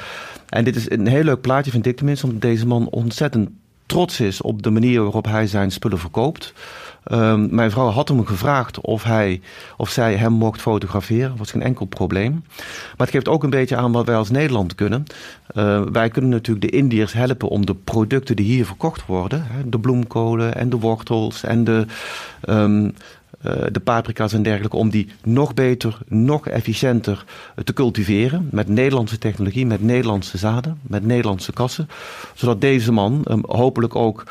En 0.48 0.64
dit 0.64 0.76
is 0.76 0.90
een 0.90 1.06
heel 1.06 1.24
leuk 1.24 1.40
plaatje, 1.40 1.70
vind 1.70 1.86
ik 1.86 1.96
tenminste, 1.96 2.26
omdat 2.26 2.42
deze 2.42 2.66
man 2.66 2.88
ontzettend 2.88 3.50
trots 3.92 4.20
is 4.20 4.40
op 4.40 4.62
de 4.62 4.70
manier 4.70 5.02
waarop 5.02 5.24
hij 5.24 5.46
zijn 5.46 5.70
spullen 5.70 5.98
verkoopt. 5.98 6.52
Um, 7.12 7.54
mijn 7.54 7.70
vrouw 7.70 7.88
had 7.88 8.08
hem 8.08 8.26
gevraagd 8.26 8.80
of, 8.80 9.02
hij, 9.02 9.40
of 9.76 9.88
zij 9.90 10.14
hem 10.14 10.32
mocht 10.32 10.60
fotograferen. 10.60 11.28
Dat 11.28 11.38
was 11.38 11.50
geen 11.50 11.62
enkel 11.62 11.86
probleem. 11.86 12.44
Maar 12.96 13.06
het 13.06 13.10
geeft 13.10 13.28
ook 13.28 13.42
een 13.42 13.50
beetje 13.50 13.76
aan 13.76 13.92
wat 13.92 14.06
wij 14.06 14.16
als 14.16 14.30
Nederland 14.30 14.74
kunnen. 14.74 15.04
Uh, 15.54 15.82
wij 15.92 16.08
kunnen 16.08 16.30
natuurlijk 16.30 16.70
de 16.70 16.76
Indiërs 16.76 17.12
helpen 17.12 17.48
om 17.48 17.66
de 17.66 17.74
producten 17.74 18.36
die 18.36 18.46
hier 18.46 18.66
verkocht 18.66 19.06
worden, 19.06 19.46
de 19.66 19.78
bloemkolen 19.78 20.54
en 20.54 20.70
de 20.70 20.78
wortels 20.78 21.42
en 21.42 21.64
de 21.64 21.86
uh, 22.44 22.88
de 23.72 23.80
paprika's 23.84 24.32
en 24.32 24.42
dergelijke, 24.42 24.76
om 24.76 24.90
die 24.90 25.08
nog 25.24 25.54
beter, 25.54 25.98
nog 26.08 26.48
efficiënter 26.48 27.24
te 27.64 27.72
cultiveren. 27.72 28.48
Met 28.50 28.68
Nederlandse 28.68 29.18
technologie, 29.18 29.66
met 29.66 29.82
Nederlandse 29.82 30.38
zaden, 30.38 30.78
met 30.82 31.04
Nederlandse 31.04 31.52
kassen. 31.52 31.88
Zodat 32.34 32.60
deze 32.60 32.92
man 32.92 33.24
um, 33.30 33.42
hopelijk 33.46 33.96
ook 33.96 34.24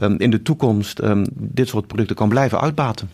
um, 0.00 0.18
in 0.18 0.30
de 0.30 0.42
toekomst 0.42 1.02
um, 1.02 1.24
dit 1.32 1.68
soort 1.68 1.86
producten 1.86 2.16
kan 2.16 2.28
blijven 2.28 2.60
uitbaten. 2.60 3.10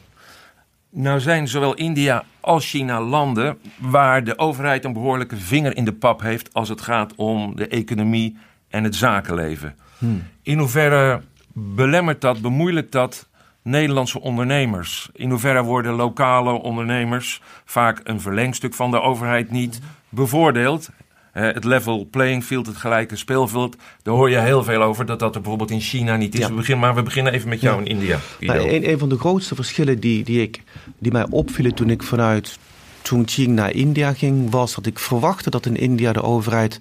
Nou 0.90 1.20
zijn 1.20 1.48
zowel 1.48 1.74
India 1.74 2.24
als 2.40 2.70
China 2.70 3.00
landen 3.00 3.58
waar 3.78 4.24
de 4.24 4.38
overheid 4.38 4.84
een 4.84 4.92
behoorlijke 4.92 5.36
vinger 5.36 5.76
in 5.76 5.84
de 5.84 5.92
pap 5.92 6.20
heeft 6.20 6.52
als 6.52 6.68
het 6.68 6.80
gaat 6.80 7.14
om 7.14 7.56
de 7.56 7.68
economie 7.68 8.36
en 8.68 8.84
het 8.84 8.94
zakenleven. 8.94 9.74
Hmm. 9.98 10.22
In 10.42 10.58
hoeverre 10.58 11.20
belemmert 11.52 12.20
dat, 12.20 12.40
bemoeilijkt 12.40 12.92
dat 12.92 13.28
Nederlandse 13.64 14.20
ondernemers? 14.20 15.08
In 15.12 15.30
hoeverre 15.30 15.62
worden 15.62 15.92
lokale 15.92 16.52
ondernemers, 16.52 17.40
vaak 17.64 18.00
een 18.02 18.20
verlengstuk 18.20 18.74
van 18.74 18.90
de 18.90 19.00
overheid, 19.00 19.50
niet 19.50 19.80
bevoordeeld? 20.08 20.90
het 21.34 21.64
level 21.64 22.08
playing 22.10 22.44
field, 22.44 22.66
het 22.66 22.76
gelijke 22.76 23.16
speelveld, 23.16 23.76
daar 24.02 24.14
hoor 24.14 24.30
je 24.30 24.38
heel 24.38 24.64
veel 24.64 24.82
over. 24.82 25.06
Dat 25.06 25.18
dat 25.18 25.34
er 25.34 25.40
bijvoorbeeld 25.40 25.70
in 25.70 25.80
China 25.80 26.16
niet 26.16 26.34
is. 26.34 26.40
Ja. 26.40 26.48
We 26.48 26.54
beginnen, 26.54 26.84
maar 26.84 26.94
we 26.94 27.02
beginnen 27.02 27.32
even 27.32 27.48
met 27.48 27.60
jou 27.60 27.74
ja. 27.76 27.80
in 27.80 27.86
India. 27.86 28.18
Nou, 28.40 28.68
een, 28.68 28.90
een, 28.90 28.98
van 28.98 29.08
de 29.08 29.18
grootste 29.18 29.54
verschillen 29.54 30.00
die, 30.00 30.24
die, 30.24 30.42
ik, 30.42 30.62
die 30.98 31.12
mij 31.12 31.26
opvielen 31.30 31.74
toen 31.74 31.90
ik 31.90 32.02
vanuit 32.02 32.58
Chongqing 33.02 33.48
naar 33.48 33.72
India 33.72 34.12
ging, 34.12 34.50
was 34.50 34.74
dat 34.74 34.86
ik 34.86 34.98
verwachtte 34.98 35.50
dat 35.50 35.66
in 35.66 35.76
India 35.76 36.12
de 36.12 36.22
overheid 36.22 36.78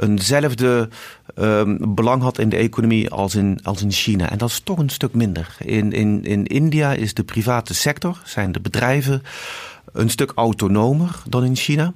eenzelfde 0.00 0.88
um, 1.38 1.94
belang 1.94 2.22
had 2.22 2.38
in 2.38 2.48
de 2.48 2.56
economie 2.56 3.10
als 3.10 3.34
in, 3.34 3.58
als 3.62 3.82
in 3.82 3.92
China. 3.92 4.30
En 4.30 4.38
dat 4.38 4.48
is 4.48 4.60
toch 4.60 4.78
een 4.78 4.88
stuk 4.88 5.14
minder. 5.14 5.56
In, 5.58 5.92
in, 5.92 6.24
in 6.24 6.46
India 6.46 6.92
is 6.92 7.14
de 7.14 7.24
private 7.24 7.74
sector, 7.74 8.20
zijn 8.24 8.52
de 8.52 8.60
bedrijven, 8.60 9.22
een 9.92 10.10
stuk 10.10 10.32
autonomer 10.34 11.22
dan 11.28 11.44
in 11.44 11.56
China. 11.56 11.92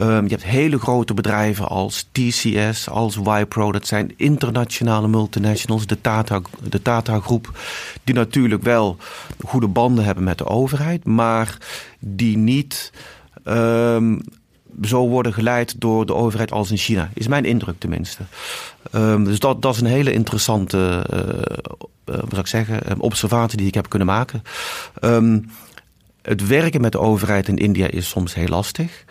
Um, 0.00 0.24
je 0.24 0.30
hebt 0.30 0.44
hele 0.44 0.78
grote 0.78 1.14
bedrijven 1.14 1.68
als 1.68 2.08
TCS, 2.12 2.88
als 2.88 3.16
Wipro. 3.16 3.72
Dat 3.72 3.86
zijn 3.86 4.12
internationale 4.16 5.08
multinationals. 5.08 5.86
De 5.86 6.00
Tata, 6.00 6.40
de 6.68 6.82
Tata 6.82 7.20
Groep. 7.20 7.58
Die 8.04 8.14
natuurlijk 8.14 8.62
wel 8.62 8.96
goede 9.44 9.68
banden 9.68 10.04
hebben 10.04 10.24
met 10.24 10.38
de 10.38 10.46
overheid. 10.46 11.04
Maar 11.04 11.58
die 11.98 12.36
niet 12.36 12.92
um, 13.44 14.20
zo 14.82 15.08
worden 15.08 15.32
geleid 15.32 15.80
door 15.80 16.06
de 16.06 16.14
overheid 16.14 16.52
als 16.52 16.70
in 16.70 16.76
China. 16.76 17.10
Is 17.14 17.28
mijn 17.28 17.44
indruk 17.44 17.78
tenminste. 17.78 18.22
Um, 18.92 19.24
dus 19.24 19.38
dat, 19.38 19.64
is 19.64 19.80
een 19.80 19.86
hele 19.86 20.12
interessante 20.12 21.06
uh, 21.12 21.18
uh, 22.14 22.20
wat 22.20 22.28
zou 22.28 22.40
ik 22.40 22.46
zeggen, 22.46 23.00
observatie 23.00 23.58
die 23.58 23.66
ik 23.66 23.74
heb 23.74 23.88
kunnen 23.88 24.08
maken. 24.08 24.42
Um, 25.00 25.50
het 26.22 26.46
werken 26.46 26.80
met 26.80 26.92
de 26.92 27.00
overheid 27.00 27.48
in 27.48 27.58
India 27.58 27.86
is 27.86 28.08
soms 28.08 28.34
heel 28.34 28.48
lastig. 28.48 29.04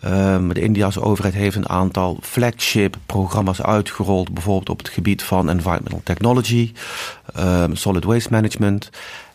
De 0.00 0.60
Indiase 0.60 1.00
overheid 1.00 1.34
heeft 1.34 1.56
een 1.56 1.68
aantal 1.68 2.18
flagship 2.22 2.96
programma's 3.06 3.62
uitgerold, 3.62 4.34
bijvoorbeeld 4.34 4.68
op 4.68 4.78
het 4.78 4.88
gebied 4.88 5.22
van 5.22 5.48
environmental 5.48 6.00
technology, 6.04 6.72
um, 7.38 7.76
solid 7.76 8.04
waste 8.04 8.30
management. 8.30 8.90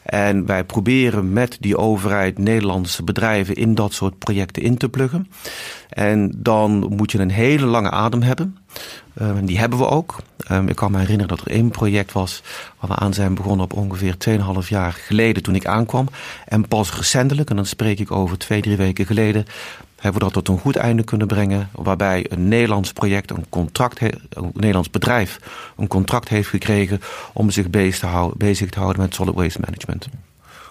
En 0.10 0.46
wij 0.46 0.64
proberen 0.64 1.34
met 1.34 1.58
die 1.60 1.78
overheid 1.78 2.38
Nederlandse 2.38 3.04
bedrijven 3.04 3.56
in 3.56 3.76
dat 3.76 3.94
soort 3.94 4.18
projecten 4.18 4.62
in 4.62 4.78
te 4.78 4.90
pluggen. 4.90 5.28
En 5.90 6.32
dan 6.36 6.94
moet 6.96 7.12
je 7.12 7.20
een 7.20 7.32
hele 7.32 7.66
lange 7.66 7.90
adem 7.90 8.22
hebben. 8.22 8.58
Um, 9.22 9.46
die 9.46 9.60
hebben 9.60 9.80
we 9.80 9.88
ook. 9.88 10.16
Um, 10.52 10.68
ik 10.68 10.76
kan 10.76 10.92
me 10.92 10.98
herinneren 10.98 11.36
dat 11.38 11.46
er 11.46 11.52
één 11.52 11.70
project 11.70 12.12
was 12.12 12.44
waar 12.80 12.90
we 12.90 12.96
aan 12.96 13.14
zijn 13.14 13.34
begonnen 13.34 13.66
op 13.66 13.74
ongeveer 13.74 14.16
2,5 14.64 14.68
jaar 14.68 14.94
geleden 14.94 15.44
toen 15.44 15.56
ik 15.56 15.66
aankwam. 15.66 16.08
En 16.46 16.68
pas 16.68 16.96
recentelijk, 16.96 17.50
en 17.50 17.56
dan 17.56 17.66
spreek 17.66 18.00
ik 18.00 18.12
over 18.12 18.38
twee, 18.38 18.62
drie 18.62 18.78
weken 18.78 19.06
geleden, 19.06 19.46
hebben 20.00 20.22
we 20.22 20.32
dat 20.32 20.34
tot 20.34 20.48
een 20.48 20.62
goed 20.62 20.76
einde 20.76 21.04
kunnen 21.04 21.28
brengen. 21.28 21.70
Waarbij 21.72 22.26
een 22.30 22.48
Nederlands 22.48 22.94
project, 22.94 23.32
een, 23.32 23.46
contract, 23.50 24.02
een 24.02 24.52
Nederlands 24.54 24.90
bedrijf, 24.90 25.40
een 25.78 25.88
contract 25.88 26.30
heeft 26.30 26.50
gekregen 26.50 27.02
om 27.34 27.50
zich 27.50 27.70
bezig 27.70 28.00
te, 28.00 28.06
houden, 28.06 28.38
bezig 28.38 28.70
te 28.70 28.80
houden 28.80 29.02
met 29.02 29.14
solid 29.14 29.36
waste 29.36 29.60
management. 29.60 30.10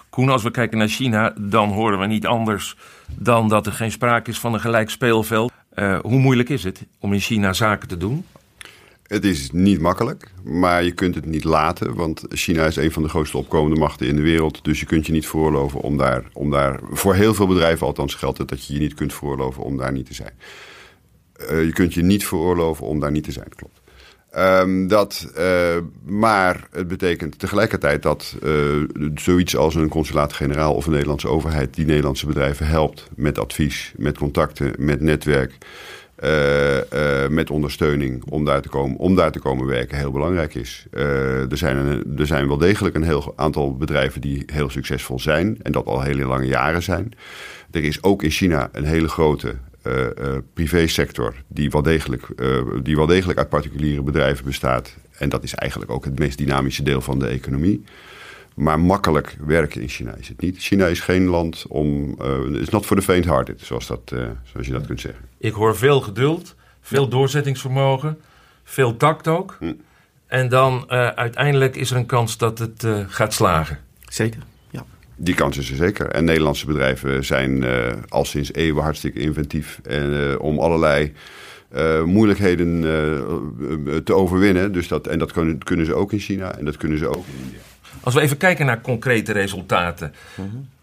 Koen, 0.09 0.29
als 0.29 0.43
we 0.43 0.51
kijken 0.51 0.77
naar 0.77 0.87
China, 0.87 1.33
dan 1.37 1.69
horen 1.69 1.99
we 1.99 2.05
niet 2.05 2.27
anders 2.27 2.75
dan 3.15 3.49
dat 3.49 3.65
er 3.65 3.71
geen 3.71 3.91
sprake 3.91 4.29
is 4.29 4.39
van 4.39 4.53
een 4.53 4.59
gelijk 4.59 4.89
speelveld. 4.89 5.51
Uh, 5.75 5.99
hoe 5.99 6.19
moeilijk 6.19 6.49
is 6.49 6.63
het 6.63 6.85
om 6.99 7.13
in 7.13 7.19
China 7.19 7.53
zaken 7.53 7.87
te 7.87 7.97
doen? 7.97 8.25
Het 9.09 9.25
is 9.25 9.51
niet 9.51 9.79
makkelijk, 9.79 10.31
maar 10.43 10.83
je 10.83 10.91
kunt 10.91 11.15
het 11.15 11.25
niet 11.25 11.43
laten. 11.43 11.95
Want 11.95 12.25
China 12.29 12.65
is 12.65 12.75
een 12.75 12.91
van 12.91 13.03
de 13.03 13.09
grootste 13.09 13.37
opkomende 13.37 13.79
machten 13.79 14.07
in 14.07 14.15
de 14.15 14.21
wereld. 14.21 14.63
Dus 14.63 14.79
je 14.79 14.85
kunt 14.85 15.05
je 15.05 15.11
niet 15.11 15.27
veroorloven 15.27 15.79
om 15.79 15.97
daar, 15.97 16.23
om 16.33 16.51
daar 16.51 16.79
voor 16.91 17.15
heel 17.15 17.33
veel 17.33 17.47
bedrijven 17.47 17.87
althans 17.87 18.15
geldt 18.15 18.37
het 18.37 18.47
dat 18.47 18.65
je 18.65 18.73
je 18.73 18.79
niet 18.79 18.93
kunt 18.93 19.13
veroorloven 19.13 19.63
om 19.63 19.77
daar 19.77 19.91
niet 19.91 20.05
te 20.05 20.13
zijn. 20.13 20.33
Uh, 21.41 21.63
je 21.65 21.73
kunt 21.73 21.93
je 21.93 22.01
niet 22.01 22.25
veroorloven 22.25 22.85
om 22.85 22.99
daar 22.99 23.11
niet 23.11 23.23
te 23.23 23.31
zijn, 23.31 23.49
klopt. 23.55 23.81
Um, 24.37 24.87
dat, 24.87 25.31
uh, 25.37 25.77
maar 26.05 26.67
het 26.71 26.87
betekent 26.87 27.39
tegelijkertijd 27.39 28.03
dat 28.03 28.35
uh, 28.43 28.83
zoiets 29.15 29.55
als 29.55 29.75
een 29.75 29.89
consulaat-generaal 29.89 30.73
of 30.73 30.85
een 30.85 30.91
Nederlandse 30.91 31.27
overheid 31.27 31.73
die 31.73 31.85
Nederlandse 31.85 32.25
bedrijven 32.25 32.67
helpt 32.67 33.09
met 33.15 33.39
advies, 33.39 33.93
met 33.97 34.17
contacten, 34.17 34.73
met 34.77 35.01
netwerk. 35.01 35.57
Uh, 36.23 36.75
uh, 36.75 37.27
met 37.29 37.49
ondersteuning 37.49 38.23
om 38.29 38.45
daar, 38.45 38.61
te 38.61 38.69
komen, 38.69 38.97
om 38.97 39.15
daar 39.15 39.31
te 39.31 39.39
komen 39.39 39.65
werken 39.65 39.97
heel 39.97 40.11
belangrijk 40.11 40.55
is. 40.55 40.85
Uh, 40.93 41.51
er, 41.51 41.57
zijn 41.57 42.03
er 42.17 42.27
zijn 42.27 42.47
wel 42.47 42.57
degelijk 42.57 42.95
een 42.95 43.03
heel 43.03 43.33
aantal 43.35 43.77
bedrijven 43.77 44.21
die 44.21 44.43
heel 44.45 44.69
succesvol 44.69 45.19
zijn 45.19 45.57
en 45.61 45.71
dat 45.71 45.85
al 45.85 46.01
hele 46.01 46.25
lange 46.25 46.45
jaren 46.45 46.83
zijn. 46.83 47.11
Er 47.71 47.83
is 47.83 48.03
ook 48.03 48.23
in 48.23 48.29
China 48.29 48.69
een 48.71 48.83
hele 48.83 49.07
grote 49.07 49.55
privésector 50.53 51.35
die, 51.47 51.69
wel 51.69 51.81
degelijk, 51.81 52.27
die 52.83 52.95
wel 52.95 53.05
degelijk 53.05 53.39
uit 53.39 53.49
particuliere 53.49 54.01
bedrijven 54.01 54.45
bestaat. 54.45 54.95
En 55.17 55.29
dat 55.29 55.43
is 55.43 55.55
eigenlijk 55.55 55.91
ook 55.91 56.05
het 56.05 56.19
meest 56.19 56.37
dynamische 56.37 56.83
deel 56.83 57.01
van 57.01 57.19
de 57.19 57.27
economie. 57.27 57.83
Maar 58.59 58.79
makkelijk 58.79 59.35
werken 59.45 59.81
in 59.81 59.87
China 59.87 60.15
is 60.15 60.27
het 60.27 60.41
niet. 60.41 60.57
China 60.57 60.85
is 60.85 60.99
geen 60.99 61.25
land 61.25 61.65
om. 61.67 62.15
Het 62.21 62.61
is 62.61 62.69
not 62.69 62.85
for 62.85 62.95
the 62.95 63.01
faint-hearted, 63.01 63.61
zoals, 63.61 63.87
dat, 63.87 64.11
uh, 64.13 64.27
zoals 64.43 64.67
je 64.67 64.73
dat 64.73 64.85
kunt 64.85 64.99
zeggen. 64.99 65.25
Ik 65.37 65.53
hoor 65.53 65.77
veel 65.77 66.01
geduld, 66.01 66.55
veel 66.81 67.07
doorzettingsvermogen, 67.07 68.19
veel 68.63 68.97
tact 68.97 69.27
ook. 69.27 69.57
Hm. 69.59 69.73
En 70.27 70.49
dan 70.49 70.73
uh, 70.89 71.07
uiteindelijk 71.07 71.75
is 71.75 71.91
er 71.91 71.97
een 71.97 72.05
kans 72.05 72.37
dat 72.37 72.59
het 72.59 72.83
uh, 72.83 72.99
gaat 73.07 73.33
slagen. 73.33 73.79
Zeker. 73.99 74.41
Ja. 74.69 74.85
Die 75.15 75.35
kans 75.35 75.57
is 75.57 75.69
er 75.69 75.75
zeker. 75.75 76.07
En 76.07 76.25
Nederlandse 76.25 76.65
bedrijven 76.65 77.25
zijn 77.25 77.65
al 78.09 78.25
sinds 78.25 78.53
eeuwen 78.53 78.83
hartstikke 78.83 79.19
inventief. 79.19 79.79
En 79.83 80.39
om 80.39 80.59
allerlei. 80.59 81.13
Uh, 81.75 82.03
moeilijkheden 82.03 82.83
uh, 82.83 83.95
te 83.95 84.13
overwinnen. 84.13 84.71
Dus 84.71 84.87
dat, 84.87 85.07
en 85.07 85.19
dat 85.19 85.31
kunnen, 85.31 85.63
kunnen, 85.63 85.85
ze 85.85 85.93
ook 85.93 86.13
in 86.13 86.19
China 86.19 86.57
en 86.57 86.65
dat 86.65 86.77
kunnen 86.77 86.97
ze 86.97 87.07
ook 87.07 87.25
in 87.25 87.43
India. 87.43 87.59
Als 88.01 88.13
we 88.13 88.21
even 88.21 88.37
kijken 88.37 88.65
naar 88.65 88.81
concrete 88.81 89.31
resultaten, 89.31 90.13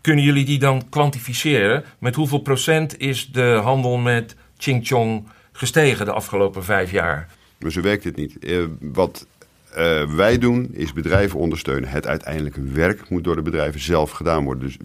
kunnen 0.00 0.24
jullie 0.24 0.44
die 0.44 0.58
dan 0.58 0.88
kwantificeren? 0.88 1.84
Met 1.98 2.14
hoeveel 2.14 2.38
procent 2.38 2.98
is 2.98 3.30
de 3.32 3.60
handel 3.62 3.96
met 3.96 4.36
Chingchong 4.58 5.28
gestegen 5.52 6.04
de 6.04 6.12
afgelopen 6.12 6.64
vijf 6.64 6.90
jaar? 6.90 7.28
Maar 7.58 7.70
zo 7.70 7.80
werkt 7.80 8.04
het 8.04 8.16
niet. 8.16 8.36
Uh, 8.40 8.64
wat 8.80 9.26
uh, 9.76 10.14
wij 10.14 10.38
doen 10.38 10.68
is 10.72 10.92
bedrijven 10.92 11.38
ondersteunen. 11.38 11.88
Het 11.88 12.06
uiteindelijke 12.06 12.62
werk 12.62 13.08
moet 13.08 13.24
door 13.24 13.36
de 13.36 13.42
bedrijven 13.42 13.80
zelf 13.80 14.10
gedaan 14.10 14.44
worden. 14.44 14.64
Dus, 14.64 14.76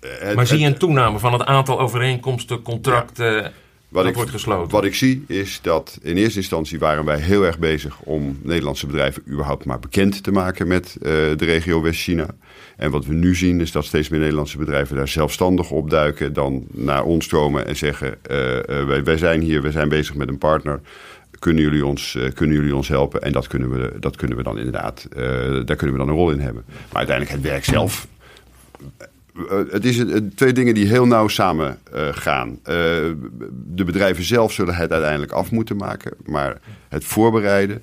het, 0.00 0.34
maar 0.34 0.46
zie 0.46 0.58
je 0.58 0.66
een 0.66 0.78
toename 0.78 1.18
van 1.18 1.32
het 1.32 1.44
aantal 1.44 1.80
overeenkomsten, 1.80 2.62
contracten? 2.62 3.34
Ja. 3.34 3.52
Wat 3.88 4.06
ik, 4.06 4.14
wordt 4.14 4.30
gesloten. 4.30 4.70
Wat 4.70 4.84
ik 4.84 4.94
zie 4.94 5.24
is 5.26 5.58
dat 5.62 5.98
in 6.02 6.16
eerste 6.16 6.38
instantie 6.38 6.78
waren 6.78 7.04
wij 7.04 7.18
heel 7.18 7.44
erg 7.44 7.58
bezig 7.58 8.00
om 8.00 8.38
Nederlandse 8.42 8.86
bedrijven 8.86 9.22
überhaupt 9.28 9.64
maar 9.64 9.78
bekend 9.78 10.22
te 10.22 10.32
maken 10.32 10.66
met 10.66 10.96
uh, 10.96 11.02
de 11.10 11.44
regio 11.44 11.82
West-China. 11.82 12.26
En 12.76 12.90
wat 12.90 13.06
we 13.06 13.14
nu 13.14 13.34
zien 13.34 13.60
is 13.60 13.72
dat 13.72 13.84
steeds 13.84 14.08
meer 14.08 14.20
Nederlandse 14.20 14.58
bedrijven 14.58 14.96
daar 14.96 15.08
zelfstandig 15.08 15.70
opduiken, 15.70 16.32
dan 16.32 16.66
naar 16.70 17.04
ons 17.04 17.26
komen 17.26 17.66
en 17.66 17.76
zeggen: 17.76 18.18
uh, 18.30 18.54
uh, 18.54 18.62
wij, 18.86 19.04
wij, 19.04 19.16
zijn 19.16 19.40
hier, 19.40 19.62
wij 19.62 19.72
zijn 19.72 19.88
bezig 19.88 20.14
met 20.14 20.28
een 20.28 20.38
partner. 20.38 20.80
Kunnen 21.38 21.62
jullie 21.62 21.86
ons, 21.86 22.18
kunnen 22.34 22.56
jullie 22.56 22.76
ons 22.76 22.88
helpen? 22.88 23.22
En 23.22 23.32
dat 23.32 23.46
kunnen 23.46 23.70
we, 23.70 23.92
dat 24.00 24.16
kunnen 24.16 24.36
we 24.36 24.42
dan 24.42 24.58
inderdaad, 24.58 25.06
daar 25.64 25.76
kunnen 25.76 25.92
we 25.92 25.98
dan 25.98 26.08
een 26.08 26.14
rol 26.14 26.30
in 26.30 26.40
hebben. 26.40 26.64
Maar 26.66 26.96
uiteindelijk 26.96 27.36
het 27.36 27.50
werk 27.50 27.64
zelf 27.64 28.06
het 29.70 29.84
is 29.84 30.04
twee 30.34 30.52
dingen 30.52 30.74
die 30.74 30.86
heel 30.86 31.06
nauw 31.06 31.28
samen 31.28 31.78
uh, 31.94 32.08
gaan. 32.10 32.58
de 32.62 33.84
bedrijven 33.84 34.24
zelf 34.24 34.52
zullen 34.52 34.74
het 34.74 34.92
uiteindelijk 34.92 35.32
af 35.32 35.50
moeten 35.50 35.76
maken. 35.76 36.12
Maar 36.24 36.60
het 36.88 37.04
voorbereiden, 37.04 37.82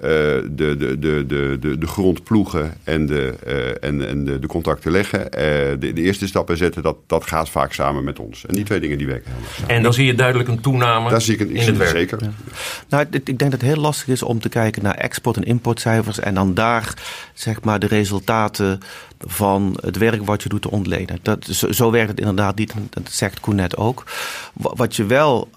de, 0.00 0.52
de, 0.56 0.98
de, 0.98 1.24
de, 1.26 1.56
de, 1.60 1.78
de 1.78 1.86
grond 1.86 2.22
ploegen 2.22 2.74
en 2.84 3.06
de, 3.06 3.34
en, 3.80 4.08
en 4.08 4.24
de, 4.24 4.38
de 4.38 4.46
contacten 4.46 4.92
leggen. 4.92 5.30
de, 5.30 5.92
de 5.94 6.02
eerste 6.02 6.26
stappen 6.26 6.56
zetten, 6.56 6.82
dat, 6.82 6.96
dat 7.06 7.26
gaat 7.26 7.48
vaak 7.48 7.72
samen 7.72 8.04
met 8.04 8.18
ons. 8.18 8.46
En 8.46 8.54
die 8.54 8.64
twee 8.64 8.80
dingen 8.80 8.98
die 8.98 9.06
werken 9.06 9.30
helemaal 9.30 9.50
samen. 9.52 9.74
En 9.74 9.82
dan 9.82 9.92
zie 9.92 10.06
je 10.06 10.14
duidelijk 10.14 10.48
een 10.48 10.60
toename 10.60 11.10
Daar 11.10 11.20
zie 11.20 11.34
ik 11.34 11.40
een, 11.40 11.50
in 11.50 11.66
het 11.66 11.76
werk. 11.76 11.90
Zeker. 11.90 12.18
Nou, 12.88 13.06
ik 13.10 13.24
denk 13.24 13.38
dat 13.38 13.52
het 13.52 13.62
heel 13.62 13.76
lastig 13.76 14.08
is 14.08 14.22
om 14.22 14.40
te 14.40 14.48
kijken 14.48 14.82
naar 14.82 14.94
export- 14.94 15.36
en 15.36 15.42
importcijfers 15.42 16.18
en 16.18 16.34
dan 16.34 16.54
daar 16.54 16.94
zeg 17.34 17.62
maar 17.62 17.78
de 17.78 17.86
resultaten 17.86 18.80
van 19.18 19.78
het 19.80 19.96
werk 19.96 20.24
wat 20.24 20.42
je 20.42 20.48
doet 20.48 20.62
te 20.62 20.70
ontleden. 20.70 21.18
Dat, 21.22 21.44
zo, 21.44 21.72
zo 21.72 21.90
werkt 21.90 22.10
het 22.10 22.18
inderdaad 22.18 22.56
niet, 22.56 22.74
dat 22.90 23.02
zegt 23.10 23.40
Koen 23.40 23.54
net 23.54 23.76
ook. 23.76 24.04
Wat 24.52 24.96
je 24.96 25.06
wel 25.06 25.48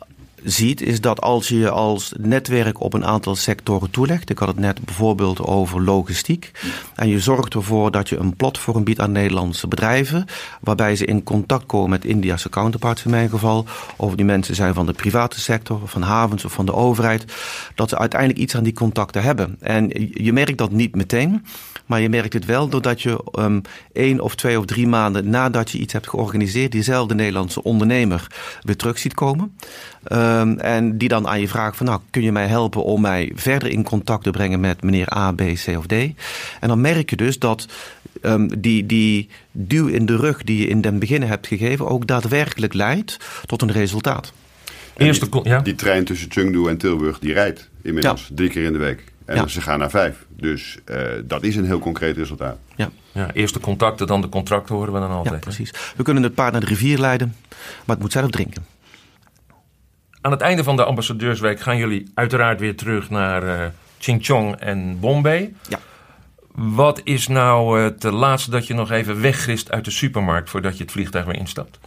ziet, 0.44 0.82
is 0.82 1.02
dat 1.02 1.22
als 1.22 1.48
je 1.48 1.70
als 1.70 2.14
netwerk 2.20 2.82
op 2.82 2.94
een 2.94 3.06
aantal 3.06 3.36
sectoren 3.36 3.90
toelegt, 3.90 4.30
ik 4.30 4.38
had 4.38 4.48
het 4.48 4.60
net 4.60 4.86
bijvoorbeeld 4.86 5.42
over 5.42 5.84
logistiek, 5.84 6.52
en 6.96 7.08
je 7.08 7.20
zorgt 7.20 7.54
ervoor 7.54 7.92
dat 7.92 8.10
je 8.10 8.18
een 8.18 8.36
platform 8.36 8.84
biedt 8.84 9.00
aan 9.00 9.12
Nederlandse 9.12 9.68
bedrijven, 9.68 10.26
waarbij 10.62 10.96
ze 10.96 11.06
in 11.06 11.24
contact 11.24 11.66
komen 11.66 11.90
met 11.90 12.06
Indiase 12.06 12.50
counterparts 12.50 13.04
in 13.04 13.12
mijn 13.12 13.30
geval, 13.30 13.66
of 13.96 14.16
die 14.16 14.26
mensen 14.26 14.56
zijn 14.56 14.74
van 14.74 14.86
de 14.86 14.94
private 14.94 15.40
sector, 15.40 15.82
van 15.86 16.02
havens 16.02 16.46
of 16.46 16.54
van 16.54 16.66
de 16.66 16.74
overheid, 16.74 17.26
dat 17.76 17.90
ze 17.90 17.98
uiteindelijk 17.98 18.40
iets 18.40 18.56
aan 18.56 18.64
die 18.64 18.74
contacten 18.74 19.24
hebben. 19.24 19.56
En 19.60 19.90
je 20.14 20.34
merkt 20.34 20.58
dat 20.58 20.72
niet 20.72 20.96
meteen. 20.96 21.46
Maar 21.86 22.02
je 22.02 22.10
merkt 22.10 22.34
het 22.34 22.46
wel 22.46 22.68
doordat 22.68 23.02
je 23.02 23.24
um, 23.40 23.62
één 23.94 24.20
of 24.20 24.36
twee 24.36 24.60
of 24.60 24.66
drie 24.66 24.88
maanden 24.88 25.30
nadat 25.30 25.72
je 25.72 25.78
iets 25.78 25.94
hebt 25.94 26.10
georganiseerd, 26.10 26.72
diezelfde 26.72 27.16
Nederlandse 27.16 27.64
ondernemer 27.64 28.28
weer 28.62 28.76
terug 28.76 29.00
ziet 29.00 29.14
komen. 29.14 29.56
Um, 30.28 30.60
en 30.60 30.98
die 30.98 31.10
dan 31.10 31.28
aan 31.28 31.40
je 31.40 31.48
vraagt 31.48 31.78
van 31.78 31.86
nou, 31.86 32.00
kun 32.10 32.22
je 32.22 32.32
mij 32.32 32.48
helpen 32.48 32.84
om 32.84 33.02
mij 33.02 33.32
verder 33.36 33.70
in 33.70 33.84
contact 33.84 34.24
te 34.24 34.32
brengen 34.32 34.60
met 34.60 34.84
meneer 34.84 35.16
A, 35.16 35.32
B, 35.32 35.38
C 35.38 35.68
of 35.78 35.86
D. 35.86 35.92
En 35.92 36.68
dan 36.68 36.82
merk 36.82 37.10
je 37.10 37.16
dus 37.16 37.40
dat 37.40 37.68
um, 38.22 38.62
die, 38.62 38.86
die 38.86 39.30
duw 39.52 39.88
in 39.88 40.06
de 40.06 40.16
rug 40.16 40.44
die 40.44 40.58
je 40.58 40.68
in 40.68 40.82
den 40.82 41.00
beginnen 41.00 41.30
hebt 41.30 41.48
gegeven 41.48 41.88
ook 41.88 42.08
daadwerkelijk 42.08 42.74
leidt 42.74 43.18
tot 43.46 43.62
een 43.62 43.72
resultaat. 43.72 44.34
Eerste, 44.98 45.30
die, 45.30 45.42
ja? 45.44 45.60
die 45.60 45.76
trein 45.76 46.06
tussen 46.06 46.32
Chengdu 46.32 46.68
en 46.68 46.78
Tilburg 46.78 47.20
die 47.20 47.34
rijdt 47.34 47.70
inmiddels 47.82 48.28
ja. 48.28 48.36
drie 48.36 48.50
keer 48.50 48.64
in 48.64 48.74
de 48.74 48.80
week. 48.80 49.04
En 49.26 49.36
ja. 49.36 49.48
ze 49.48 49.62
gaan 49.62 49.80
naar 49.80 49.90
vijf. 49.90 50.26
Dus 50.30 50.78
uh, 50.86 50.98
dat 51.24 51.44
is 51.44 51.56
een 51.56 51.66
heel 51.66 51.80
concreet 51.80 52.18
resultaat. 52.18 52.58
Ja. 52.76 52.90
ja. 53.12 53.34
eerst 53.34 53.54
de 53.54 53.60
contacten, 53.60 54.08
dan 54.08 54.22
de 54.22 54.30
contracten 54.30 54.76
horen 54.76 54.94
we 54.94 55.00
dan 55.00 55.12
altijd. 55.12 55.34
Ja, 55.34 55.40
precies. 55.40 55.72
We 55.96 56.04
kunnen 56.04 56.24
het 56.24 56.34
paard 56.34 56.52
naar 56.52 56.62
de 56.62 56.68
rivier 56.68 57.00
leiden, 57.00 57.36
maar 57.86 57.96
het 57.96 58.00
moet 58.00 58.12
zelf 58.12 58.30
drinken. 58.30 58.66
Aan 60.28 60.34
het 60.34 60.42
einde 60.42 60.64
van 60.64 60.76
de 60.76 60.84
ambassadeursweek 60.84 61.60
gaan 61.60 61.78
jullie 61.78 62.12
uiteraard 62.14 62.60
weer 62.60 62.76
terug 62.76 63.10
naar 63.10 63.44
uh, 64.08 64.54
en 64.60 65.00
Bombay. 65.00 65.54
Ja. 65.70 65.80
Wat 66.52 67.02
is 67.04 67.28
nou 67.28 67.80
het 67.80 68.04
laatste 68.04 68.52
dat 68.52 68.68
je 68.68 68.74
nog 68.74 68.92
even 68.92 69.22
weggrist 69.22 69.72
uit 69.72 69.86
de 69.86 69.92
supermarkt 69.92 70.50
voordat 70.50 70.78
je 70.78 70.84
het 70.84 70.92
vliegtuig 70.92 71.26
weer 71.26 71.36
instapt? 71.36 71.80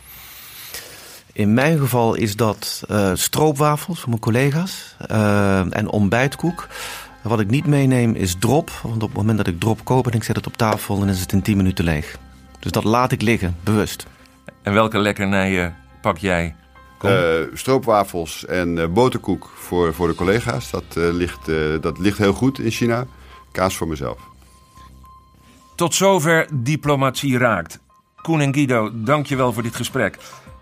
In 1.33 1.55
mijn 1.55 1.79
geval 1.79 2.15
is 2.15 2.37
dat 2.37 2.85
uh, 2.91 3.11
stroopwafels 3.15 4.01
voor 4.01 4.09
mijn 4.09 4.21
collega's 4.21 4.97
uh, 5.11 5.77
en 5.77 5.89
ontbijtkoek. 5.89 6.69
Wat 7.23 7.41
ik 7.41 7.51
niet 7.51 7.67
meeneem 7.67 8.15
is 8.15 8.37
drop, 8.39 8.71
want 8.83 9.03
op 9.03 9.09
het 9.09 9.17
moment 9.17 9.37
dat 9.37 9.47
ik 9.47 9.61
drop 9.61 9.85
koop 9.85 10.07
en 10.07 10.13
ik 10.13 10.25
zet 10.25 10.37
het 10.37 10.47
op 10.47 10.57
tafel, 10.57 10.99
dan 10.99 11.09
is 11.09 11.21
het 11.21 11.33
in 11.33 11.43
10 11.43 11.57
minuten 11.57 11.85
leeg. 11.85 12.19
Dus 12.59 12.73
dat 12.73 12.85
laat 12.85 13.13
ik 13.13 13.23
liggen, 13.23 13.57
bewust. 13.65 14.07
En 14.63 14.73
welke 14.73 14.99
lekkernijen 14.99 15.77
pak 16.01 16.19
jij? 16.19 16.55
Uh, 17.05 17.11
stroopwafels 17.55 18.47
en 18.47 18.93
boterkoek 18.93 19.51
voor, 19.55 19.95
voor 19.95 20.09
de 20.09 20.15
collega's. 20.15 20.71
Dat, 20.71 20.85
ligt, 20.95 21.51
dat 21.81 21.99
ligt 21.99 22.19
heel 22.19 22.33
goed 22.33 22.59
in 22.59 22.71
China. 22.71 23.07
Kaas 23.53 23.77
voor 23.77 23.89
mezelf. 23.89 24.19
Tot 25.75 25.95
zover 25.95 26.49
Diplomatie 26.53 27.39
Raakt. 27.39 27.81
Koen 28.23 28.41
en 28.41 28.55
Guido, 28.55 28.91
dank 28.95 29.27
je 29.27 29.37
wel 29.37 29.53
voor 29.53 29.63
dit 29.63 29.77
gesprek. 29.77 30.19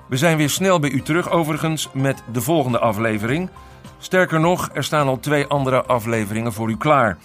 We 0.08 0.16
zijn 0.16 0.36
weer 0.36 0.50
snel 0.50 0.80
bij 0.80 0.90
u 0.90 1.02
terug 1.02 1.30
overigens 1.30 1.88
met 1.92 2.22
de 2.32 2.40
volgende 2.40 2.78
aflevering. 2.78 3.50
Sterker 3.98 4.40
nog, 4.40 4.70
er 4.72 4.84
staan 4.84 5.08
al 5.08 5.20
twee 5.20 5.46
andere 5.46 5.82
afleveringen 5.82 6.52
voor 6.52 6.70
u 6.70 6.76
klaar. 6.76 7.18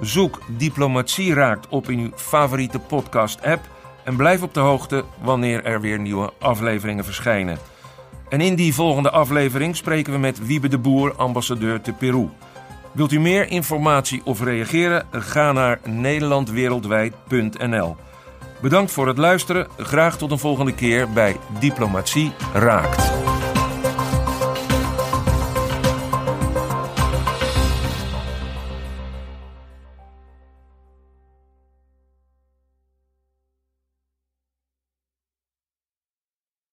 Zoek 0.00 0.40
Diplomatie 0.46 1.34
Raakt 1.34 1.68
op 1.68 1.90
in 1.90 1.98
uw 1.98 2.10
favoriete 2.14 2.78
podcast-app... 2.78 3.68
en 4.04 4.16
blijf 4.16 4.42
op 4.42 4.54
de 4.54 4.60
hoogte 4.60 5.04
wanneer 5.22 5.64
er 5.64 5.80
weer 5.80 5.98
nieuwe 5.98 6.32
afleveringen 6.38 7.04
verschijnen. 7.04 7.58
En 8.28 8.40
in 8.40 8.54
die 8.54 8.74
volgende 8.74 9.10
aflevering 9.10 9.76
spreken 9.76 10.12
we 10.12 10.18
met 10.18 10.46
Wiebe 10.46 10.68
de 10.68 10.78
Boer, 10.78 11.14
ambassadeur 11.16 11.80
te 11.80 11.92
Peru. 11.92 12.28
Wilt 12.92 13.12
u 13.12 13.20
meer 13.20 13.48
informatie 13.48 14.20
of 14.24 14.42
reageren? 14.42 15.06
Ga 15.10 15.52
naar 15.52 15.80
nederlandwereldwijd.nl. 15.84 17.96
Bedankt 18.60 18.90
voor 18.90 19.06
het 19.06 19.18
luisteren. 19.18 19.66
Graag 19.76 20.18
tot 20.18 20.30
een 20.30 20.38
volgende 20.38 20.74
keer 20.74 21.10
bij 21.10 21.36
Diplomatie 21.60 22.32
Raakt. 22.52 23.35